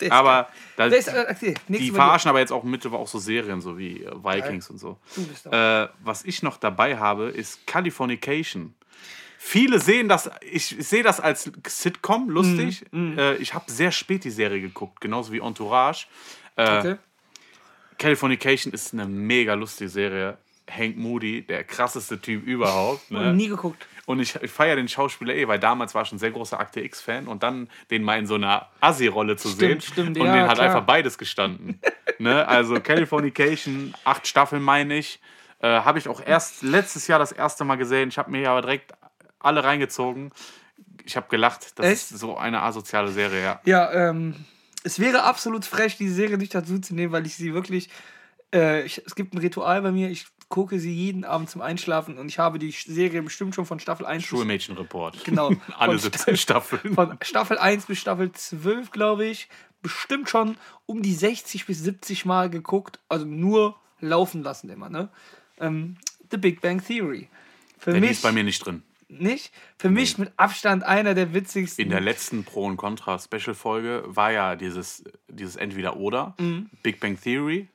[0.00, 3.60] Der Aber da, ist, äh, okay, die verarschen aber jetzt auch mittlerweile auch so Serien,
[3.60, 4.98] so wie äh, Vikings und so.
[5.50, 8.74] Äh, was ich noch dabei habe, ist Californication.
[9.38, 12.84] Viele sehen das, ich sehe das als Sitcom, lustig.
[12.90, 16.06] Mhm, Äh, ich habe sehr spät die Serie geguckt, genauso wie Entourage.
[16.56, 16.96] Äh, Okay.
[17.98, 20.36] Californication ist eine mega lustige Serie.
[20.70, 23.10] Hank Moody, der krasseste Typ überhaupt.
[23.10, 23.32] Ne?
[23.34, 23.86] Nie geguckt.
[24.06, 26.58] Und ich, ich feiere den Schauspieler eh, weil damals war ich schon ein sehr großer
[26.58, 29.92] Akte X-Fan und dann den mal in so einer Assi-Rolle zu Stimmt, sehen.
[29.92, 30.66] stimmt, und ja, den hat klar.
[30.68, 31.80] einfach beides gestanden.
[32.18, 32.46] ne?
[32.46, 35.20] Also Californication, acht Staffeln meine ich.
[35.58, 38.08] Äh, habe ich auch erst letztes Jahr das erste Mal gesehen.
[38.08, 38.92] Ich habe mir aber direkt
[39.40, 40.30] alle reingezogen.
[41.04, 41.78] Ich habe gelacht.
[41.78, 42.10] Das Echt?
[42.12, 43.60] ist so eine asoziale Serie, ja.
[43.64, 44.36] Ja, ähm,
[44.84, 47.88] es wäre absolut frech, die Serie nicht dazu zu nehmen, weil ich sie wirklich.
[48.54, 52.18] Äh, ich, es gibt ein Ritual bei mir, ich gucke sie jeden Abend zum Einschlafen
[52.18, 55.24] und ich habe die Serie bestimmt schon von Staffel 1 bis, Schulmädchenreport.
[55.24, 55.48] Genau.
[55.76, 56.94] Alle Von 17 Staffeln.
[56.94, 59.48] von Staffel 1 bis Staffel 12, glaube ich,
[59.82, 60.56] bestimmt schon
[60.86, 63.00] um die 60 bis 70 Mal geguckt.
[63.08, 65.08] Also nur laufen lassen immer, ne?
[65.58, 65.96] Ähm,
[66.30, 67.28] The Big Bang Theory.
[67.78, 68.82] Für Der mich ist bei mir nicht drin.
[69.08, 69.52] nicht.
[69.78, 71.84] Für mich mit Abstand einer der witzigsten.
[71.84, 76.70] In der letzten Pro- und Contra-Special-Folge war ja dieses, dieses Entweder-Oder, Mhm.
[76.82, 77.68] Big Bang Theory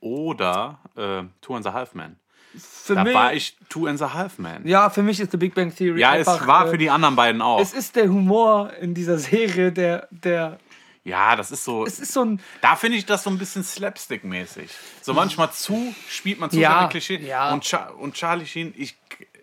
[0.00, 2.16] oder äh, Two and a Half Men.
[2.58, 4.66] für Da mich, war ich Two and a Half Men.
[4.66, 6.00] Ja, für mich ist The Big Bang Theory.
[6.00, 7.60] Ja, es einfach, war äh, für die anderen beiden auch.
[7.60, 10.58] Es ist der Humor in dieser Serie, der, der.
[11.04, 11.84] ja, das ist so.
[11.86, 12.40] Es ist so ein.
[12.60, 14.70] Da finde ich das so ein bisschen Slapstick-mäßig.
[15.02, 17.18] So manchmal zu, spielt man zu Ja, mit Klischee.
[17.18, 17.52] ja.
[17.52, 18.96] Und, Cha und Charlie Sheen, ich.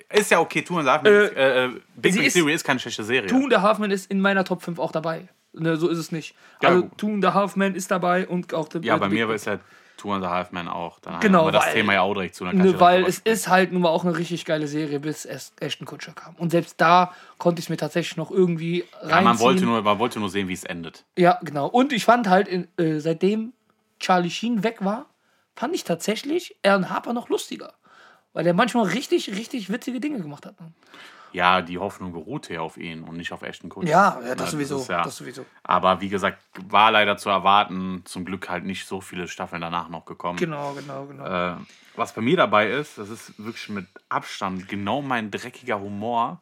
[0.09, 1.13] Ist ja okay, Two and a Half Men.
[1.13, 3.27] ist- Äh, äh, Big Bang ist- Theory ist keine schlechte Serie.
[3.27, 5.27] Two and a Half Men ist in meiner Top 5 auch dabei.
[5.53, 6.35] Ne, so ist es nicht.
[6.61, 6.97] Ja, also gut.
[6.99, 9.29] Two and a Half Men ist dabei und auch The ja, äh, bei The mir
[9.31, 9.57] ist ja
[9.97, 10.99] Two and a Half Men auch.
[10.99, 12.45] Dann Genau, haben wir das weil- Thema ja auch direkt zu.
[12.45, 16.13] Ne, weil es ist halt nun mal auch eine richtig geile Serie, bis Ashton Kutscher
[16.13, 16.35] kam.
[16.35, 19.09] Und selbst da konnte ich es mir tatsächlich noch irgendwie reinziehen.
[19.09, 21.05] Ja, man, wollte nur, man wollte nur sehen, wie es endet.
[21.17, 21.67] Ja, genau.
[21.67, 23.53] Und ich fand halt, in, äh, seitdem
[23.99, 25.05] Charlie Sheen weg war,
[25.55, 27.73] fand ich tatsächlich Aaron Harper noch lustiger.
[28.33, 30.55] Weil der manchmal richtig, richtig witzige Dinge gemacht hat.
[31.33, 33.89] Ja, die Hoffnung beruhte ja auf ihn und nicht auf Ashton Kutcher.
[33.89, 35.45] Ja, ja, das Na, sowieso, ist ja- das sowieso.
[35.63, 36.37] Aber wie gesagt,
[36.69, 38.01] war leider zu erwarten.
[38.05, 40.37] Zum Glück halt nicht so viele Staffeln danach noch gekommen.
[40.37, 41.25] Genau, genau, genau.
[41.25, 41.55] Äh,
[41.95, 46.41] was bei mir dabei ist, das ist wirklich mit Abstand genau mein dreckiger Humor.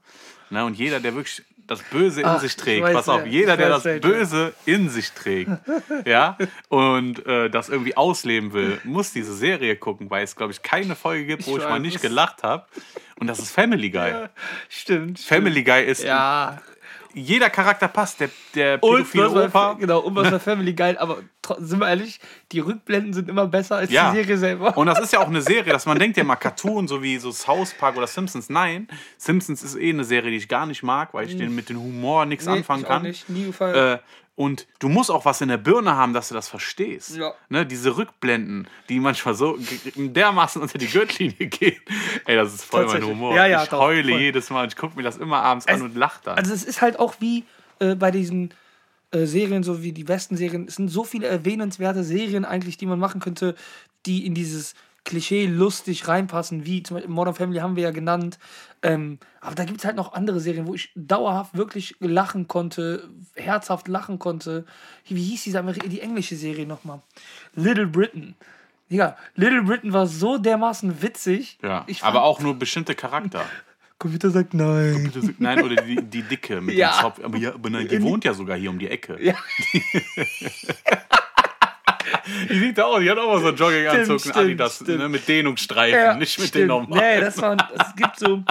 [0.49, 0.63] Ne?
[0.65, 3.55] Und jeder, der wirklich das Böse in Ach, sich ich trägt, pass auf, ja, jeder,
[3.57, 4.07] der das welcher.
[4.07, 5.51] Böse in sich trägt,
[6.05, 6.37] ja,
[6.67, 10.95] und äh, das irgendwie ausleben will, muss diese Serie gucken, weil es, glaube ich, keine
[10.95, 12.65] Folge gibt, wo Ich ich, mal nicht gelacht habe.
[13.19, 14.27] Und das ist Family Guy.
[14.67, 15.19] Stimmt.
[15.19, 16.61] Family Guy ist, Ja.
[17.13, 18.19] Jeder Charakter passt.
[18.19, 19.73] Der, der Und pädophile was Opa.
[19.73, 21.19] genau, und was bei Family geil, aber
[21.59, 22.19] sind wir ehrlich,
[22.51, 24.11] die Rückblenden sind immer besser als Ja.
[24.11, 24.77] die Serie selber.
[24.77, 27.17] Und das ist ja auch eine Serie, dass man denkt ja mal Cartoon, so wie
[27.17, 28.49] so South Park oder Simpsons.
[28.49, 31.69] Nein, Simpsons ist eh eine Serie, die ich gar nicht mag, weil ich den mit
[31.69, 33.01] dem Humor nichts Nee, anfangen ich auch kann.
[33.03, 33.97] nicht, nie gefallen.
[33.97, 33.99] Äh,
[34.41, 37.15] und du musst auch was in der Birne haben, dass du das verstehst.
[37.15, 37.31] Ja.
[37.49, 39.55] Ne, diese Rückblenden, die manchmal so
[39.95, 41.79] dermaßen unter die Gürtellinie gehen.
[42.25, 43.05] Ey, das ist voll mein.
[43.05, 43.35] Humor.
[43.35, 44.19] Ja, ja, ich doch, heule voll.
[44.19, 44.67] jedes Mal.
[44.67, 46.39] Ich gucke mir das immer abends an und lache dann.
[46.39, 47.43] Also es ist halt auch wie
[47.77, 48.51] äh, bei diesen
[49.11, 52.97] äh, Serien, so wie die Westen-Serien, es sind so viele erwähnenswerte Serien eigentlich, die man
[52.97, 53.53] machen könnte,
[54.07, 58.37] die in dieses Klischee lustig reinpassen, wie zum Beispiel Modern Family haben wir ja genannt.
[58.83, 63.09] Ähm, aber da gibt es halt noch andere Serien, wo ich dauerhaft wirklich lachen konnte,
[63.35, 64.65] herzhaft lachen konnte.
[65.07, 67.01] Wie, hieß diese Ameri die englische Serie nochmal?
[67.55, 68.35] Little Britain.
[68.89, 71.57] Ja, Little Britain war so dermaßen witzig.
[71.63, 71.85] ja.
[72.01, 73.45] Aber auch nur bestimmte Charakter.
[73.97, 75.11] Computer sagt nein.
[75.37, 76.91] Nein, oder die, die Dicke mit Ja.
[76.97, 77.23] dem Zopf.
[77.23, 79.23] Aber, ja, aber nein, die wohnt ja sogar hier um die Ecke.
[79.23, 79.35] Ja.
[82.49, 84.99] Die sieht da auch, die hat auch mal so einen Jogginganzug, Stimmt, einen Adidas, stimmt,
[84.99, 86.61] ne, mit Dehnungsstreifen, Ja, nicht mit stimmt.
[86.61, 87.01] den normalen.
[87.15, 88.43] Nee, das war, es gibt so.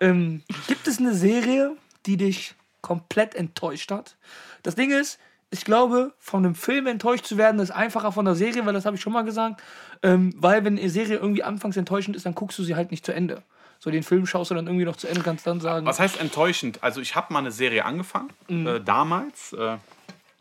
[0.00, 4.16] Ähm, gibt es eine Serie, die dich komplett enttäuscht hat?
[4.62, 5.18] Das Ding ist,
[5.50, 8.84] ich glaube, von einem Film enttäuscht zu werden, ist einfacher von der Serie, weil das
[8.86, 9.62] habe ich schon mal gesagt.
[10.02, 13.04] Ähm, weil, wenn eine Serie irgendwie anfangs enttäuschend ist, dann guckst du sie halt nicht
[13.04, 13.42] zu Ende.
[13.82, 15.86] So den Film schaust du dann irgendwie noch zu Ende, kannst dann sagen.
[15.86, 16.78] Was heißt enttäuschend?
[16.82, 18.66] Also ich habe mal eine Serie angefangen, Mhm.
[18.66, 19.52] äh, damals.
[19.54, 19.76] Äh,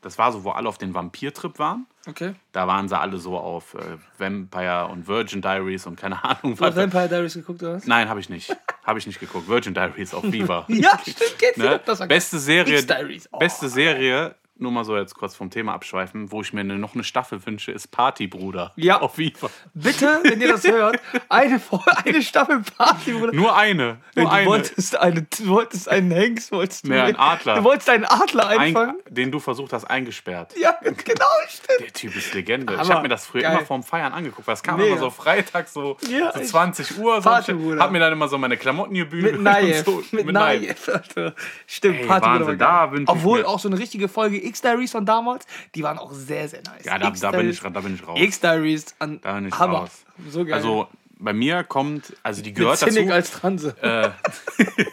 [0.02, 1.86] das war so, wo alle auf den Vampir-Trip waren.
[2.08, 2.34] Okay.
[2.54, 6.66] Da waren sie alle so auf äh, Vampire und Virgin Diaries und keine Ahnung Du
[6.66, 6.76] hast was.
[6.76, 7.86] Vampire Diaries geguckt, oder was?
[7.86, 8.56] Nein, habe ich nicht.
[8.84, 9.48] Habe ich nicht geguckt.
[9.48, 10.66] Virgin Diaries auf Viva.
[10.70, 11.80] Ja, stimmt, geht's Ne?
[11.86, 12.84] das Beste Serie.
[13.32, 13.38] Oh.
[13.40, 17.04] beste Serie, nur mal so jetzt kurz vom Thema abschweifen, wo ich mir noch eine
[17.04, 18.74] Staffel wünsche, ist Partybruder.
[18.76, 19.02] Ja.
[19.02, 19.50] Auf Viva.
[19.74, 21.62] Bitte, wenn ihr das hört, eine,
[22.06, 23.34] eine Staffel Party, Bruder.
[23.34, 23.98] Nur eine.
[24.16, 24.48] Du Nur eine.
[24.48, 26.90] wolltest, eine, du wolltest einen Hengst, wolltest du.
[26.90, 27.56] Nee, einen Adler.
[27.56, 28.96] Du wolltest einen Adler Ein, einfangen.
[29.10, 30.54] den du versucht hast, eingesperrt.
[30.58, 31.80] Ja, genau, stimmt.
[31.80, 32.74] Der Typ ist Legende.
[32.74, 32.90] ich Hammer.
[32.96, 33.54] habe mir das früher Geil.
[33.58, 34.90] immer vorm Feiern angeguckt, weil es kam Mega.
[34.92, 37.22] immer so Freitag so, Ja, so ich- 20 Uhr.
[37.22, 37.82] So Party, und Bruder.
[37.82, 39.40] hab mir dann immer so meine Klamotten gebügelt.
[39.40, 40.04] Mit und so.
[40.12, 40.36] mit Mit.
[40.36, 41.34] Alter.
[41.68, 42.92] Stimmt, Ey, Party Wahnsinn, da geil.
[42.98, 46.48] wünsch ich Obwohl auch so eine richtige Folge X-Diaries von damals, die waren auch sehr,
[46.50, 46.86] sehr nice.
[46.86, 48.20] Ja, da, da, bin ich, da bin ich raus.
[48.20, 49.80] X-Diaries an Da bin ich Hammer.
[49.80, 50.04] raus.
[50.30, 50.54] So geil.
[50.56, 53.00] Also bei mir kommt, also die Mit gehört dazu.
[53.12, 53.76] Als Transe.
[53.82, 54.10] äh,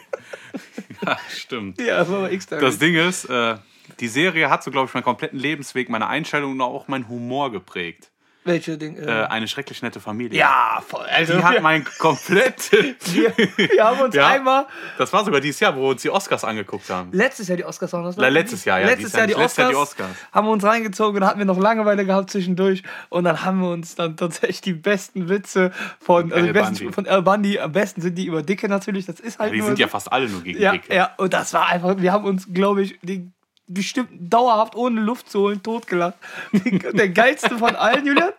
[1.05, 1.79] ja, stimmt.
[1.81, 2.65] ja, das war aber X-Diaries.
[2.65, 3.57] Das Ding ist, äh,
[3.99, 7.51] die Serie hat so, glaube ich, meinen kompletten Lebensweg, meine Einstellung und auch meinen Humor
[7.51, 8.11] geprägt.
[8.47, 8.97] Welche Ding?
[8.97, 10.39] Äh, Äh, eine schrecklich nette Familie.
[10.39, 11.05] ja, voll.
[11.05, 12.71] Also, Die hat mein komplett.
[13.13, 14.27] wir, wir haben uns Ja.
[14.27, 14.65] einmal
[14.97, 17.09] Das war sogar dieses Jahr, wo wir uns die Oscars angeguckt haben.
[17.11, 18.17] letztes Jahr die Oscars waren das.
[18.17, 19.33] Le- letztes Jahr, ja, Letztes Jahr Jahr die.
[19.33, 20.17] Letztes Jahr Oscars, die Oscars.
[20.31, 23.69] haben wir uns reingezogen und hatten wir noch Langeweile gehabt zwischendurch und dann haben wir
[23.69, 26.93] uns dann tatsächlich die besten Witze von also die Al besten Bundy.
[26.93, 29.67] von Al Bundy, am besten sind die über Dicke natürlich, das ist halt Die nur
[29.67, 29.81] sind so.
[29.81, 30.93] ja fast alle nur gegen ja, Dicke.
[30.95, 33.29] ja, und das war einfach, wir haben uns, glaube ich, die,
[33.67, 36.15] bestimmt dauerhaft ohne Luft zu holen totgelacht.
[36.53, 38.31] Der geilste von allen, Julian.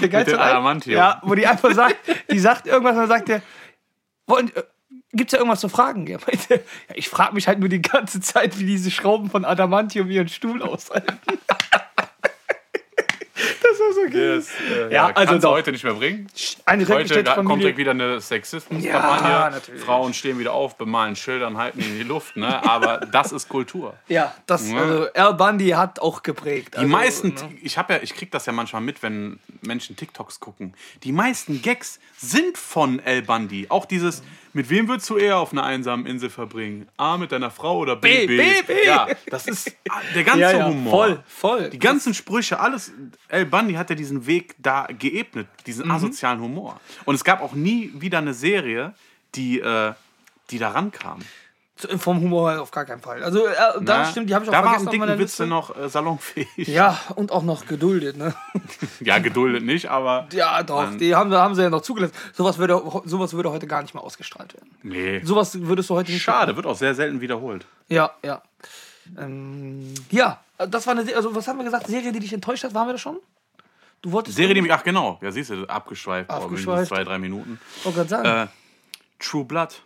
[0.00, 0.80] Der geilste von allen.
[0.86, 1.96] Ja, wo die einfach sagt,
[2.30, 3.42] die sagt irgendwas und dann sagt der,
[4.26, 4.62] wollen, äh,
[5.12, 6.06] gibt's ja irgendwas zu fragen?
[6.06, 6.18] Ja,
[6.94, 10.62] ich frage mich halt nur die ganze Zeit, wie diese Schrauben von Adamantium ihren Stuhl
[10.62, 11.18] aushalten.
[13.76, 14.36] So geil.
[14.36, 15.54] Das, äh, Ja, ja, also kannst du doch.
[15.54, 16.26] heute nicht mehr bringen.
[16.64, 19.30] Eine Heute kommt direkt wieder eine Sexismus-Kampagne.
[19.30, 19.82] Ja, natürlich.
[19.82, 22.36] Frauen stehen wieder auf, bemalen Schildern, halten in die Luft.
[22.36, 22.62] Ne?
[22.68, 23.94] Aber das ist Kultur.
[24.08, 26.74] Ja, das, also Al Bundy hat auch geprägt.
[26.74, 27.58] Die also, meisten, ne?
[27.62, 30.74] ich habe ja, ich krieg das ja manchmal mit, wenn Menschen TikToks gucken.
[31.02, 33.66] Die meisten Gags sind von El Bundy.
[33.70, 36.88] Auch dieses, mit wem würdest du eher auf einer einsamen Insel verbringen?
[36.98, 38.26] A, mit deiner Frau oder B?
[38.26, 38.86] B, B, B.
[38.86, 39.74] Ja, das ist
[40.14, 40.92] der ganze ja, ja, Humor.
[40.92, 41.70] voll, voll.
[41.70, 42.92] Die ganzen Sprüche, alles.
[43.28, 45.92] El Bundy hat ja diesen Weg da geebnet, diesen Mhm.
[45.92, 46.80] asozialen Humor.
[47.04, 48.94] Und es gab auch nie wieder eine Serie,
[49.34, 49.92] die, äh,
[50.50, 51.20] die da rankam.
[51.98, 53.24] Vom Humor auf gar keinen Fall.
[53.24, 55.88] Also, äh, da Na, stimmt, die habe ich auch da waren dicken Witze noch äh,
[55.88, 56.68] salonfähig.
[56.68, 58.34] Ja, und auch noch geduldet, ne?
[59.00, 60.28] Ja, geduldet nicht, aber.
[60.32, 60.98] Ja, doch, Mann.
[60.98, 62.14] die haben, haben sie ja noch zugelassen.
[62.34, 64.70] Sowas würde, sowas würde heute gar nicht mehr ausgestrahlt werden.
[64.82, 65.22] Nee.
[65.24, 67.66] Sowas würdest du heute nicht Schade, wird auch sehr selten wiederholt.
[67.88, 68.42] Ja, ja.
[69.18, 71.88] Ähm, ja, das war eine also was haben wir gesagt?
[71.88, 73.16] Serie, die dich enttäuscht hat, waren wir da schon?
[74.02, 74.72] Du wolltest Serie, die mich.
[74.72, 75.18] Ach, genau.
[75.22, 76.28] Ja, siehst du, abgeschweift.
[76.28, 76.88] Abgeschweift.
[76.88, 77.60] zwei, drei Minuten.
[77.84, 78.26] Oh Gott sagen.
[78.26, 78.46] Äh,
[79.20, 79.82] True Blood.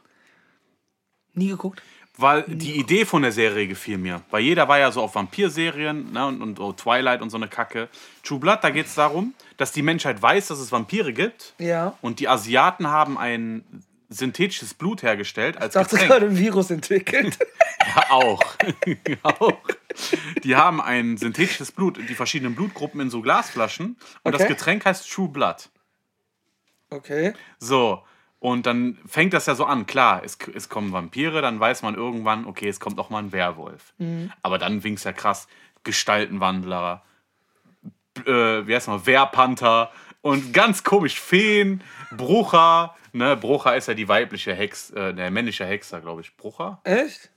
[1.34, 1.82] Nie geguckt.
[2.18, 4.22] Weil die Idee von der Serie gefiel mir.
[4.30, 7.46] Weil jeder war ja so auf Vampirserien ne, und, und so Twilight und so eine
[7.46, 7.90] Kacke.
[8.22, 11.52] True Blood, da geht es darum, dass die Menschheit weiß, dass es Vampire gibt.
[11.58, 11.92] Ja.
[12.00, 13.64] Und die Asiaten haben ein
[14.08, 16.10] synthetisches Blut hergestellt als Ich dachte Getränk.
[16.10, 17.38] gerade ein Virus entwickelt.
[17.94, 18.42] Ja, auch.
[19.22, 19.58] auch.
[20.42, 23.96] Die haben ein synthetisches Blut, die verschiedenen Blutgruppen in so Glasflaschen.
[24.24, 24.52] Und das Okay.
[24.52, 25.68] Getränk heißt True Blood.
[26.90, 27.32] Okay.
[27.60, 28.02] So,
[28.40, 29.86] und dann fängt das ja so an.
[29.86, 33.32] Klar, es, es kommen Vampire, dann weiß man irgendwann, okay, es kommt auch mal ein
[33.32, 33.94] Werwolf.
[34.42, 35.46] Aber dann fing es ja krass.
[35.84, 37.02] Gestaltenwandler,
[38.26, 39.90] äh, wie heißt mal, Wehrpanther
[40.22, 41.82] und ganz komisch Feen,
[42.16, 42.96] Brucher.
[43.16, 46.36] Ne, Brucher ist ja die weibliche Hex, äh, der männliche Hexer, glaube ich.
[46.36, 46.80] Brucher?
[46.84, 47.30] Echt?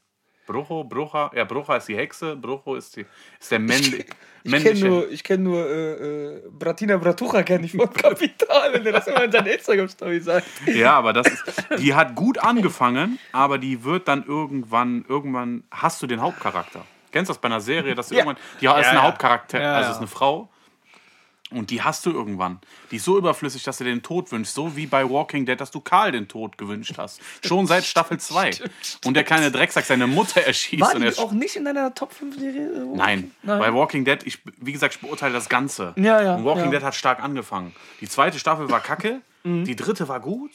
[0.45, 3.05] Brucho, Brucher, ja, Brucher ist die Hexe, Brucho ist, die,
[3.39, 3.99] ist der männli
[4.43, 4.87] Ich kenne männliche.
[4.87, 9.07] nur, ich kenn nur äh, äh, Bratina Bratucha, kenne ich von Kapital, wenn der das
[9.07, 10.47] immer in seiner Instagram-Story sagt.
[10.65, 16.01] Ja, aber das ist, die hat gut angefangen, aber die wird dann irgendwann, irgendwann hast
[16.01, 16.83] du den Hauptcharakter.
[17.11, 18.17] Kennst du das bei einer Serie, dass Ja.
[18.17, 19.03] irgendwann, die ist ein ja.
[19.03, 19.91] Hauptcharakter, Ja, also ja.
[19.93, 20.49] ist eine Frau.
[21.51, 22.59] Und die hast du irgendwann.
[22.91, 24.53] Die ist so überflüssig, dass du dir den Tod wünschst.
[24.53, 27.19] So wie bei Walking Dead, dass du Karl den Tod gewünscht hast.
[27.45, 28.51] Schon seit Staffel 2.
[29.05, 30.81] Und der kleine Drecksack seine Mutter erschießt.
[30.81, 32.85] War und er die auch nicht in deiner Top 5-Serie?
[32.95, 35.93] Nein, bei Walking Dead, ich, wie gesagt, ich beurteile das Ganze.
[35.95, 36.71] Ja, ja, Und Walking ja.
[36.71, 37.73] Dead hat stark angefangen.
[37.99, 39.63] Die zweite Staffel war kacke, Mhm.
[39.63, 40.51] die dritte war gut,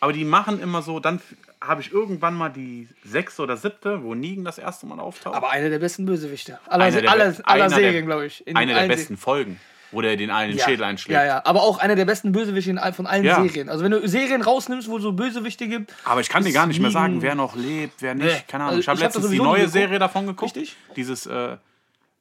[0.00, 1.20] aber die machen immer so, dann
[1.60, 5.36] habe ich irgendwann mal die sechste oder siebte, wo Negan das erste Mal auftaucht.
[5.36, 6.58] Aber einer der besten Bösewichte.
[6.66, 8.44] Aller, Einer der- aller, aller Serien, glaube ich.
[8.46, 9.60] In eine der besten Folgen,
[9.94, 10.64] wo der den einen Ja.
[10.64, 11.14] Schädel einschlägt.
[11.14, 13.36] Ja, ja, aber auch einer der besten Bösewichte von allen Ja.
[13.42, 13.68] Serien.
[13.68, 15.92] Also wenn du Serien rausnimmst, wo so Bösewichte gibt.
[16.04, 18.26] Aber ich kann dir gar nicht mehr sagen, wer noch lebt, wer nicht.
[18.26, 18.42] Nee.
[18.48, 18.76] Keine Ahnung.
[18.76, 19.68] Also ich habe ich hab letztens die neue.
[19.68, 20.56] Serie davon geguckt.
[20.56, 20.76] Richtig.
[20.96, 21.56] Dieses äh,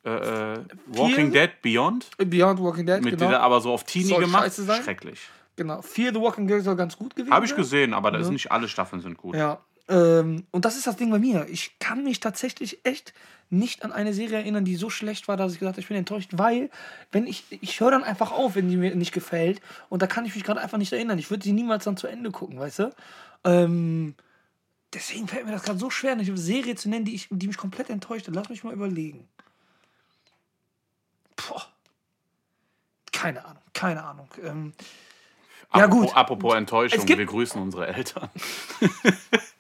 [0.06, 2.10] äh, äh, Walking Dead Beyond.
[2.18, 3.28] Beyond Walking Dead, Mit genau.
[3.28, 4.44] dieser, aber so auf Teenie Soll gemacht.
[4.44, 4.84] scheiße sein?
[4.84, 5.20] Schrecklich.
[5.56, 5.82] genau.
[5.82, 7.58] Fear the Walking Dead soll ganz gut gewesen Habe ich sein.
[7.60, 9.36] gesehen, aber das ist nicht alle Staffeln sind gut.
[9.36, 9.60] Ja.
[9.90, 11.46] Ähm, und das ist das Ding bei mir.
[11.50, 13.14] Ich kann mich tatsächlich echt
[13.50, 15.98] nicht an eine Serie erinnern, die so schlecht war, dass ich gesagt habe, ich bin
[15.98, 16.70] enttäuscht, weil
[17.12, 20.26] wenn ich ich höre dann einfach auf, wenn die mir nicht gefällt und da kann
[20.26, 21.20] ich mich gerade einfach nicht erinnern.
[21.20, 22.96] Ich würde sie niemals dann zu Ende gucken, weißt du?
[23.44, 24.16] Ähm,
[24.94, 27.58] deswegen fällt mir das gerade so schwer, eine Serie zu nennen, die, ich, die mich
[27.58, 28.36] komplett enttäuscht hat.
[28.36, 29.28] Lass mich mal überlegen.
[31.36, 31.68] Boah.
[33.12, 34.28] Keine Ahnung, keine Ahnung.
[34.44, 34.74] Ähm,
[35.74, 36.18] ja, apropos, gut.
[36.18, 38.30] Apropos Enttäuschung, wir grüßen unsere Eltern.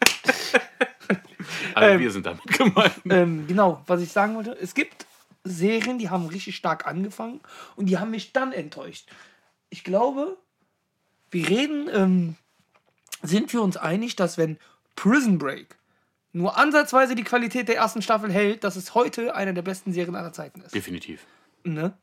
[1.75, 3.01] also wir sind damit gemeint.
[3.09, 4.57] Ähm, genau, was ich sagen wollte.
[4.59, 5.05] Es gibt
[5.43, 7.41] Serien, die haben richtig stark angefangen
[7.75, 9.09] und die haben mich dann enttäuscht.
[9.69, 10.37] Ich glaube,
[11.31, 12.35] wir reden, ähm,
[13.21, 14.57] sind wir uns einig, dass wenn
[14.95, 15.75] Prison Break
[16.31, 20.15] nur ansatzweise die Qualität der ersten Staffel hält, dass es heute eine der besten Serien
[20.15, 20.73] aller Zeiten ist.
[20.73, 21.25] Definitiv.
[21.63, 21.93] Ne?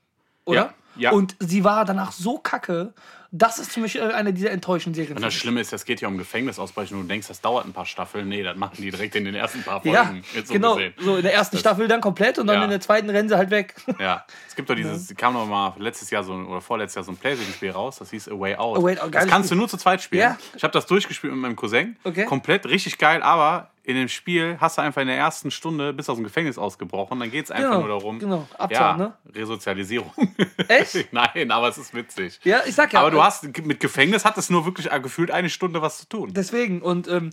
[0.44, 0.56] Oder?
[0.56, 1.10] Ja, ja.
[1.12, 2.92] Und sie war danach so kacke,
[3.32, 5.16] das ist für mich äh, eine dieser enttäuschenden Serien.
[5.16, 7.72] Und das Schlimme ist, es geht ja um Gefängnisausbrechen und du denkst, das dauert ein
[7.72, 8.28] paar Staffeln.
[8.28, 9.94] Nee, das machen die direkt in den ersten paar Folgen.
[9.94, 10.76] ja, Jetzt so genau.
[10.98, 12.64] So in der ersten Staffel dann komplett und dann Ja.
[12.64, 13.74] in der zweiten rennen sie halt weg.
[14.00, 17.12] Ja, es gibt doch dieses, kam noch mal letztes Jahr so oder vorletztes Jahr so
[17.12, 18.78] ein Playstation-Spiel raus, das hieß A Way Out.
[18.78, 20.22] A Way Out, das kannst du nur zu zweit spielen.
[20.22, 20.38] Ja.
[20.56, 21.96] Ich habe das durchgespielt mit meinem Cousin.
[22.02, 22.24] Okay.
[22.24, 26.08] Komplett richtig geil, aber in dem Spiel hast du einfach in der ersten Stunde bis
[26.08, 27.18] aus dem Gefängnis ausgebrochen.
[27.18, 28.18] Dann geht es einfach Genau, nur darum.
[28.18, 29.12] genau, ja, Abzahlen, ne?
[29.34, 30.12] Resozialisierung.
[30.68, 30.89] Echt?
[31.12, 32.40] Nein, aber es ist witzig.
[32.44, 33.00] Ja, ich sag ja.
[33.00, 35.98] aber du äh, hast mit Gefängnis hat es nur wirklich äh, gefühlt eine Stunde was
[35.98, 36.32] zu tun.
[36.32, 37.30] Deswegen, und ähm,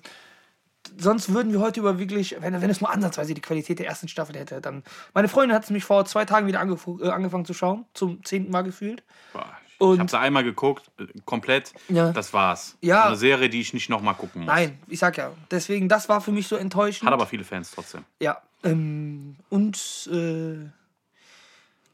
[0.97, 4.07] sonst würden wir heute über wirklich, wenn, wenn es nur ansatzweise die Qualität der ersten
[4.07, 4.83] Staffel hätte, dann.
[5.13, 8.23] Meine Freundin hat es mich vor zwei Tagen wieder angef äh, angefangen zu schauen, zum
[8.23, 9.03] zehnten Mal gefühlt.
[9.33, 9.45] Boah,
[9.79, 11.73] Und- ich habe da einmal geguckt, äh, komplett.
[11.89, 12.11] Ja.
[12.11, 12.77] Das war's.
[12.81, 13.07] Ja.
[13.07, 14.47] Eine Serie, die ich nicht nochmal gucken muss.
[14.53, 15.31] Nein, ich sag ja.
[15.51, 17.07] Deswegen, das war für mich so enttäuschend.
[17.07, 18.03] Hat aber viele Fans trotzdem.
[18.19, 18.41] Ja.
[18.63, 20.69] Ähm, und äh,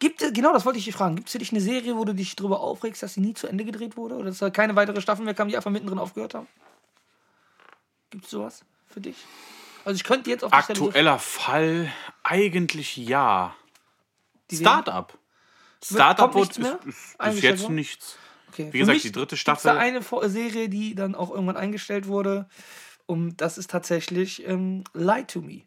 [0.04, 2.04] gibt es, genau das wollte ich dich fragen, gibt es für dich eine Serie, wo
[2.04, 4.16] du dich drüber aufregst, dass sie nie zu Ende gedreht wurde?
[4.16, 6.48] Oder dass da keine weitere Staffel mehr kam, die einfach mittendrin aufgehört haben?
[8.10, 9.16] Gibt es sowas für dich?
[9.86, 13.56] Also ich könnte jetzt auf Aktueller Fall eigentlich ja.
[14.52, 15.18] die Startup.
[15.84, 18.18] Startup wird, ist, ist, ist Eingestellt jetzt nichts.
[18.50, 18.70] Okay.
[18.72, 19.72] Wie gesagt, die dritte Staffel.
[19.72, 22.48] da eine Serie, die dann auch irgendwann eingestellt wurde.
[23.06, 25.62] Und das ist tatsächlich ähm, Lie to Me.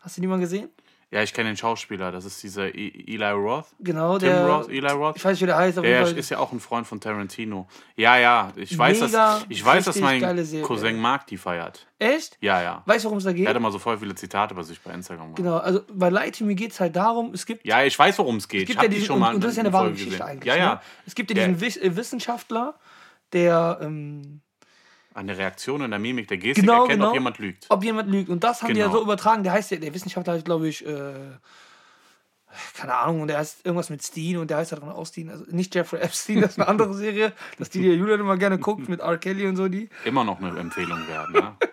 [0.00, 0.70] Hast du die mal gesehen?
[1.12, 2.12] Ja, ich kenne den Schauspieler.
[2.12, 3.66] Das ist dieser E- Eli Roth.
[3.80, 4.46] Genau, Tim der.
[4.46, 5.16] Roth, Eli Roth.
[5.16, 7.66] Ich weiß nicht, wie der heißt, auf Der ist ja auch ein Freund von Tarantino.
[7.96, 10.20] Ja, ja, ich weiß, dass, ich weiß, dass mein.
[10.62, 11.86] Cousin Mark die feiert.
[11.98, 12.38] Echt?
[12.40, 12.82] Ja, ja.
[12.86, 13.44] Weißt du, worum es da geht?
[13.44, 15.34] Er hat immer so voll viele Zitate bei sich bei Instagram.
[15.34, 15.36] gemacht.
[15.36, 18.16] Genau, also bei Light to Me geht es halt darum, es gibt Ja, ich weiß,
[18.20, 18.62] worum es geht.
[18.62, 19.72] Es gibt ich ja habe die diesen, schon mal und das ist ja in eine
[19.74, 20.26] wahre Geschichte gesehen.
[20.26, 20.46] eigentlich.
[20.46, 20.74] Ja, ja.
[20.74, 20.80] Ne?
[21.06, 22.74] Es gibt ja diesen äh, Wissenschaftler,
[23.32, 24.40] der, ähm,
[25.14, 27.08] An der Reaktion und der Mimik, der Gestik Genau, erkennt, genau.
[27.08, 27.66] ob jemand lügt.
[27.68, 28.28] ob jemand lügt.
[28.28, 28.98] Und das haben die ja Genau.
[28.98, 29.42] so übertragen.
[29.42, 31.12] Der heißt ja, der Wissenschaftler heißt, glaube ich, äh,
[32.76, 35.28] keine Ahnung, und der heißt irgendwas mit Steen und der heißt halt auch Steen.
[35.30, 38.58] Also nicht Jeffrey Epstein, das ist eine andere Serie, dass die, die Julian immer gerne
[38.58, 39.18] guckt mit R.
[39.18, 39.88] Kelly und so die.
[40.04, 41.32] Immer noch eine Empfehlung werden.
[41.34, 41.56] Ne?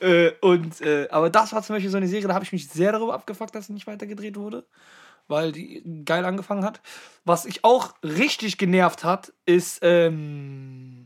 [0.00, 2.68] Äh, und, äh, aber das war zum Beispiel so eine Serie, da habe ich mich
[2.70, 4.64] sehr darüber abgefuckt, dass sie nicht weitergedreht wurde,
[5.26, 6.80] weil die geil angefangen hat.
[7.26, 10.97] Was ich auch richtig genervt hat, ist ähm,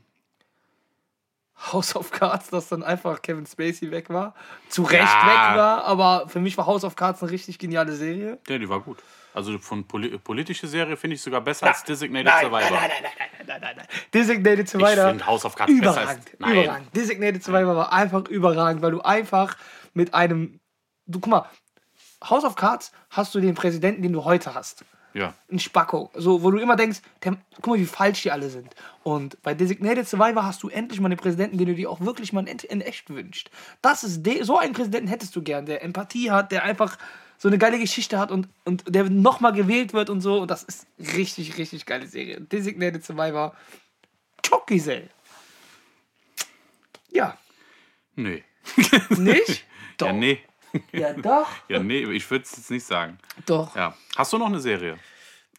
[1.70, 4.34] House of Cards, dass dann einfach Kevin Spacey weg war.
[4.68, 5.26] Zu Recht Ja.
[5.26, 8.38] weg war, aber für mich war House of Cards eine richtig geniale Serie.
[8.48, 8.98] Ja, die war gut.
[9.34, 12.70] Also von poli politische Serie finde ich sogar besser als Designated Nein, Survivor.
[12.70, 13.86] nein, nein, nein, nein, nein, nein, nein, nein.
[14.12, 15.08] Designated Ich Survivor.
[15.08, 16.10] finde House of Cards besser als...
[16.10, 16.52] Überragend, Nein.
[16.52, 16.96] überragend.
[16.96, 19.56] Designated Survivor war einfach überragend, weil du einfach
[19.94, 20.60] mit einem.
[21.06, 21.46] Du guck mal,
[22.28, 24.84] House of Cards hast du den Präsidenten, den du heute hast.
[25.14, 25.34] Ja.
[25.50, 26.10] Ein Spacko.
[26.14, 28.74] So, wo du immer denkst, der, guck mal, wie falsch die alle sind.
[29.02, 32.32] Und bei Designated Survivor hast du endlich mal einen Präsidenten, den du dir auch wirklich
[32.32, 33.50] mal in, in echt wünscht.
[33.82, 36.96] Das ist so einen Präsidenten hättest du gern, der Empathie hat, der einfach
[37.38, 40.40] so eine geile Geschichte hat und, und der nochmal gewählt wird und so.
[40.40, 42.40] Und das ist richtig, richtig geile Serie.
[42.40, 43.54] Designated Survivor.
[44.48, 45.10] Chokisel.
[47.10, 47.36] Ja.
[48.14, 48.44] Nee.
[49.10, 49.64] Nicht?
[49.98, 50.06] Doch.
[50.06, 50.38] Ja, nee.
[50.92, 51.48] Ja, doch.
[51.68, 53.18] Ja, nee, ich würde es jetzt nicht sagen.
[53.46, 53.74] Doch.
[53.76, 53.94] Ja.
[54.16, 54.98] Hast du noch eine Serie?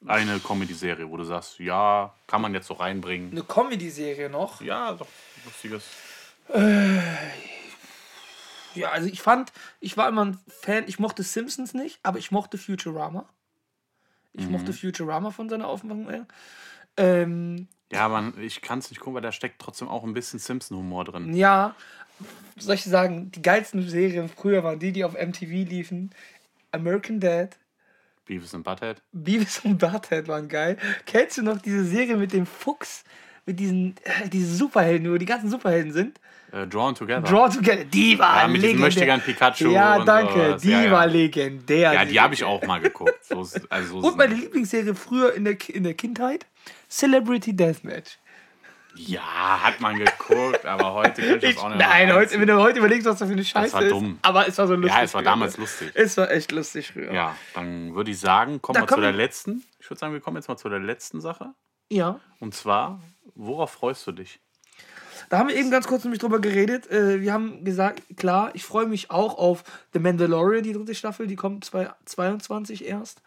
[0.06, 3.32] Eine Comedy-Serie, wo du sagst, ja, kann man jetzt so reinbringen.
[3.32, 4.60] Eine Comedy-Serie noch.
[4.62, 5.08] Ja, doch,
[5.46, 5.86] lustiges.
[8.76, 12.32] Ja, also ich fand, ich war immer ein Fan, ich mochte Simpsons nicht, aber ich
[12.32, 13.26] mochte Futurama.
[14.34, 16.26] Ich mochte Futurama von seiner Aufmachung her.
[16.98, 20.40] Ähm, Ja, man, ich kann es nicht gucken, weil da steckt trotzdem auch ein bisschen
[20.40, 21.34] Simpson-Humor drin.
[21.36, 21.76] ja,
[22.58, 26.12] soll ich sagen, die geilsten Serien früher waren die, die auf MTV liefen.
[26.72, 27.58] American Dad,
[28.26, 29.02] Beavis and Butthead.
[29.12, 30.78] Beavis und Butthead waren geil.
[31.06, 33.04] Kennst du noch diese Serie mit dem Fuchs?
[33.46, 36.18] Mit diesen, äh, diese Superhelden, wo die ganzen Superhelden sind?
[36.54, 37.22] Äh, Drawn Together.
[37.30, 38.86] Draw Together, die war Ja, mit legendär.
[38.86, 40.92] Möchtegern Pikachu Ja, und danke, die Ja, ja.
[40.92, 41.92] war legendär.
[41.94, 43.20] ja, die habe ich auch mal geguckt.
[43.26, 46.46] So, ist- also, so Und meine Lieblingsserie früher in der, in der Kindheit?
[46.90, 48.18] Celebrity Deathmatch.
[48.96, 52.60] Ja, hat man geguckt, aber heute kann ich das auch nicht nein, heute, wenn du
[52.62, 53.92] heute überlegst, was das für eine Scheiße war ist.
[53.92, 54.20] dumm.
[54.22, 54.96] Aber es war so lustig.
[54.96, 55.32] Ja, es war früher.
[55.32, 55.92] damals lustig.
[55.94, 57.12] Es war echt lustig früher.
[57.14, 59.64] Ja, dann würde ich sagen, kommen wir zu der letzten.
[59.80, 61.54] Ich würde sagen, wir kommen jetzt mal zu der letzten Sache.
[61.90, 62.20] ja.
[62.40, 63.02] Und zwar,
[63.36, 64.40] worauf freust du dich?
[65.30, 66.92] Da haben wir eben ganz kurz nämlich drüber geredet.
[66.92, 69.64] Äh, wir haben gesagt, klar, ich freue mich auch auf
[69.94, 73.22] The Mandalorian, die dritte Staffel, die kommt 2022 erst.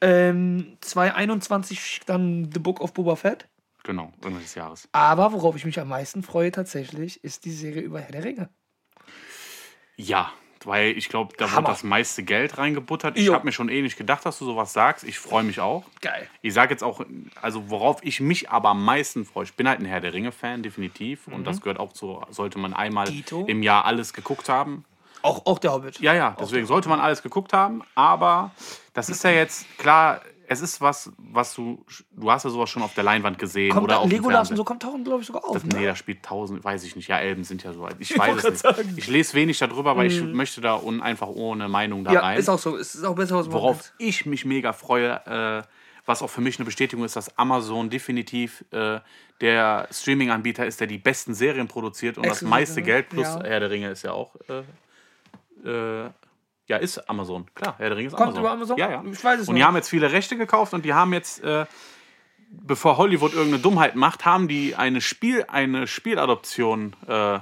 [0.00, 3.46] Ähm, 2021 dann The Book of Boba Fett.
[3.84, 4.88] Genau, Ende des Jahres.
[4.92, 8.48] Aber worauf ich mich am meisten freue tatsächlich, ist die Serie über Herr der Ringe.
[9.96, 10.32] Ja,
[10.64, 11.68] weil ich glaube, da wird Hammer.
[11.68, 13.18] das meiste Geld reingebuttert.
[13.18, 15.02] Ich habe mir schon eh nicht gedacht, dass du sowas sagst.
[15.04, 15.84] Ich freue mich auch.
[16.00, 16.28] Geil.
[16.40, 17.04] Ich sage jetzt auch,
[17.40, 20.62] also worauf ich mich aber am meisten freue, ich bin halt ein Herr der Ringe-Fan,
[20.62, 21.26] definitiv.
[21.26, 23.12] Und das gehört auch zu, sollte man einmal Mhm.
[23.12, 23.44] Dito.
[23.46, 24.84] im Jahr alles geguckt haben.
[25.22, 26.00] Auch, auch der Hobbit.
[26.00, 27.82] Ja, ja, deswegen sollte man alles geguckt haben.
[27.94, 28.50] Aber
[28.92, 30.20] das ist ja jetzt, klar,
[30.52, 33.84] es ist was, was du, du hast ja sowas schon auf der Leinwand gesehen Kommt
[33.84, 35.54] oder auf Legolas und so kommt tauchen, glaube ich, sogar auf.
[35.54, 35.80] Das, ne?
[35.80, 37.08] nee, da spielt tausend, weiß ich nicht.
[37.08, 37.96] Ja, Elben sind ja so alt.
[37.98, 38.58] Ich Ich weiß es nicht.
[38.58, 38.94] sagen.
[38.96, 42.38] Ich lese wenig darüber, weil ich möchte da un, einfach ohne Meinung da ja, rein.
[42.38, 42.76] ist auch so.
[42.76, 45.62] Es ist auch besser, was man Worauf ich mich mega freue, äh,
[46.06, 49.00] was auch für mich eine Bestätigung ist, dass Amazon definitiv äh,
[49.40, 52.86] der Streaming-Anbieter ist, der die besten Serien produziert und das Exklusiv, meiste ne?
[52.86, 53.42] Geld plus Ja.
[53.42, 54.34] Herr der Ringe ist ja auch.
[54.48, 54.62] Äh,
[55.68, 56.10] äh,
[56.66, 57.46] ja, ist Amazon.
[57.54, 58.40] Klar, Herr der Ringe ist Kommt Amazon.
[58.42, 58.76] über Amazon?
[58.78, 59.04] Ja, ja.
[59.04, 61.66] Ich weiß es Und die haben jetzt viele Rechte gekauft und die haben jetzt, äh,
[62.50, 67.40] bevor Hollywood irgendeine Dummheit macht, haben die eine, Spiel, eine Spieladoption äh,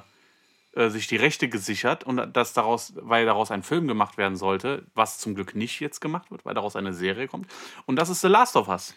[0.72, 4.86] äh, sich die Rechte gesichert und das daraus, weil daraus ein Film gemacht werden sollte,
[4.94, 7.50] was zum Glück nicht jetzt gemacht wird, weil daraus eine Serie kommt.
[7.86, 8.94] Und das ist The Last of Us.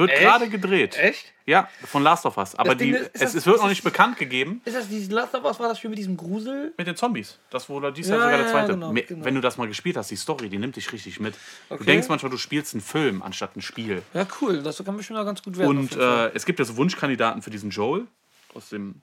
[0.00, 0.96] Wird gerade gedreht.
[0.98, 1.32] Echt?
[1.46, 2.54] Ja, von Last of Us.
[2.54, 4.88] Aber Das die, ist- es, das- es wird noch das- nicht bekannt gegeben Ist das
[4.88, 5.58] dieses Last of Us?
[5.60, 6.72] War das Spiel mit diesem Grusel?
[6.76, 7.38] mit den Zombies.
[7.50, 8.72] Das wurde dies Ja, Jahr sogar der ja, zweite.
[8.74, 9.24] genau, Me- genau.
[9.24, 11.34] Wenn du das mal gespielt hast, die Story, die nimmt dich richtig mit.
[11.68, 11.84] Du Okay.
[11.84, 14.02] denkst manchmal, du spielst einen Film anstatt ein Spiel.
[14.14, 14.62] Ja, cool.
[14.62, 15.76] Das kann bestimmt auch ganz gut werden.
[15.78, 18.06] Und äh, es gibt ja so Wunschkandidaten für diesen Joel
[18.54, 19.02] aus den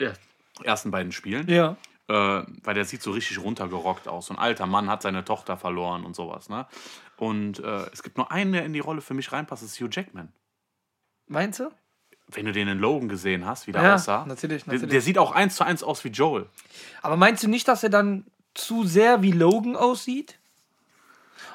[0.00, 0.12] ja,
[0.62, 1.48] ersten beiden Spielen.
[1.48, 1.76] ja.
[2.10, 4.26] Äh, weil der sieht so richtig runtergerockt aus.
[4.26, 6.48] So ein alter Mann hat seine Tochter verloren und sowas.
[6.48, 6.66] Ne?
[7.16, 9.80] Und äh, es gibt nur einen, der in die Rolle für mich reinpasst, das ist
[9.80, 10.32] Hugh Jackman.
[11.28, 11.70] Meinst du?
[12.26, 14.24] Wenn du den in Logan gesehen hast, wie der Ja, aussah.
[14.26, 14.90] natürlich, Der, natürlich.
[14.90, 16.46] der sieht auch eins zu eins aus wie Joel.
[17.00, 20.39] Aber meinst du nicht, dass er dann zu sehr wie Logan aussieht?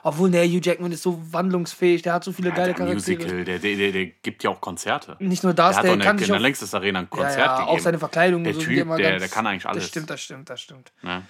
[0.04, 3.18] Obwohl, der Hugh Jackman ist so wandlungsfähig, der hat so viele Ja, geile der Charaktere.
[3.20, 5.16] Musical, der, der, der, der gibt ja auch Konzerte.
[5.20, 7.56] Nicht nur das, der hat der kann in der längstes Arena ein Ja, Konzert ja,
[7.58, 7.70] gegeben.
[7.78, 9.84] auch seine Verkleidung Der so Typ, der- ganz, der kann eigentlich alles.
[9.84, 10.92] Das stimmt, das stimmt, das stimmt.
[11.02, 11.24] Ne?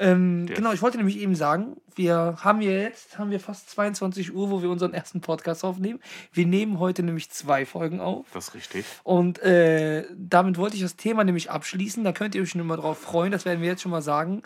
[0.00, 3.68] Ähm, Der genau, ich wollte nämlich eben sagen, wir haben ja jetzt, haben wir fast
[3.70, 5.98] 22 Uhr, wo wir unseren ersten Podcast aufnehmen.
[6.32, 8.26] Wir nehmen heute nämlich zwei Folgen auf.
[8.32, 8.84] Das ist richtig.
[9.02, 12.04] Und äh, damit wollte ich das Thema nämlich abschließen.
[12.04, 13.32] Da könnt ihr euch schon immer drauf freuen.
[13.32, 14.42] Das werden wir jetzt schon mal sagen.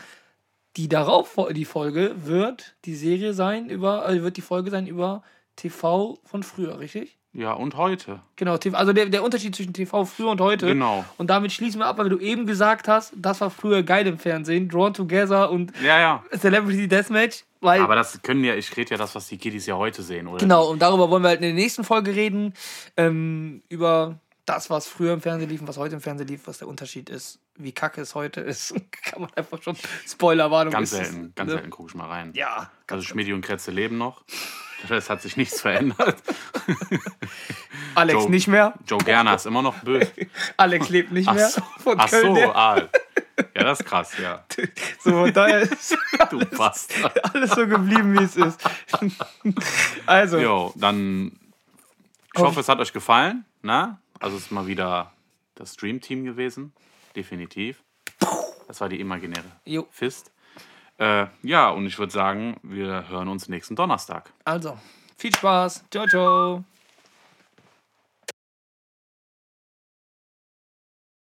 [0.77, 5.23] Die darauf die Folge wird die Serie sein über, äh, wird die Folge sein über
[5.57, 7.19] TV von früher, richtig?
[7.35, 8.21] Ja, und heute.
[8.37, 10.67] Genau, also der, der Unterschied zwischen TV früher und heute.
[10.67, 11.03] Genau.
[11.17, 14.19] Und damit schließen wir ab, weil du eben gesagt hast, das war früher geil im
[14.19, 14.69] Fernsehen.
[14.69, 16.25] Drawn Together und Ja, ja.
[16.37, 17.45] Celebrity Deathmatch.
[17.63, 20.27] Weil, Aber das können ja, ich rede ja das, was die Kiddies ja heute sehen,
[20.27, 20.39] oder?
[20.39, 22.55] genau, und darüber wollen wir halt in der nächsten Folge reden.
[22.97, 26.59] Ähm, über das, was früher im Fernsehen lief und was heute im Fernsehen lief, was
[26.59, 28.75] der Unterschied ist, wie kacke es heute ist.
[29.05, 29.77] Kann man einfach schon
[30.07, 31.55] Spoilerwarnung Ganz ist es, selten, ganz ne?
[31.57, 32.33] selten gucke ich mal rein.
[32.35, 34.25] Ja, Also Schmidi und Kretze leben noch.
[34.89, 36.21] Das hat sich nichts verändert.
[37.95, 38.31] Alex Joe.
[38.31, 38.75] nicht mehr.
[38.87, 40.11] Joe Gerner ist immer noch böse.
[40.57, 41.49] Alex lebt nicht Ach mehr.
[41.49, 42.77] so, Von Ach Köln, so ah.
[43.57, 44.45] Ja, das ist krass, ja.
[45.03, 45.97] so von daher ist
[46.31, 47.35] Du Bastard.
[47.35, 48.61] alles so geblieben, wie es ist.
[50.07, 51.39] also, Jo, dann.
[52.35, 52.47] Ich Oh.
[52.47, 53.45] hoffe, es hat euch gefallen.
[53.63, 54.01] Na?
[54.19, 55.13] Also, es ist mal wieder
[55.55, 56.73] das Dream-Team gewesen.
[57.17, 57.83] Definitiv.
[58.69, 59.87] Das war die imaginäre Jo.
[59.91, 60.33] Fist.
[60.99, 64.33] Äh, ja, und ich würde sagen, wir hören uns nächsten Donnerstag.
[64.45, 64.79] also,
[65.17, 65.85] viel Spaß.
[65.91, 66.65] Ciao, ciao.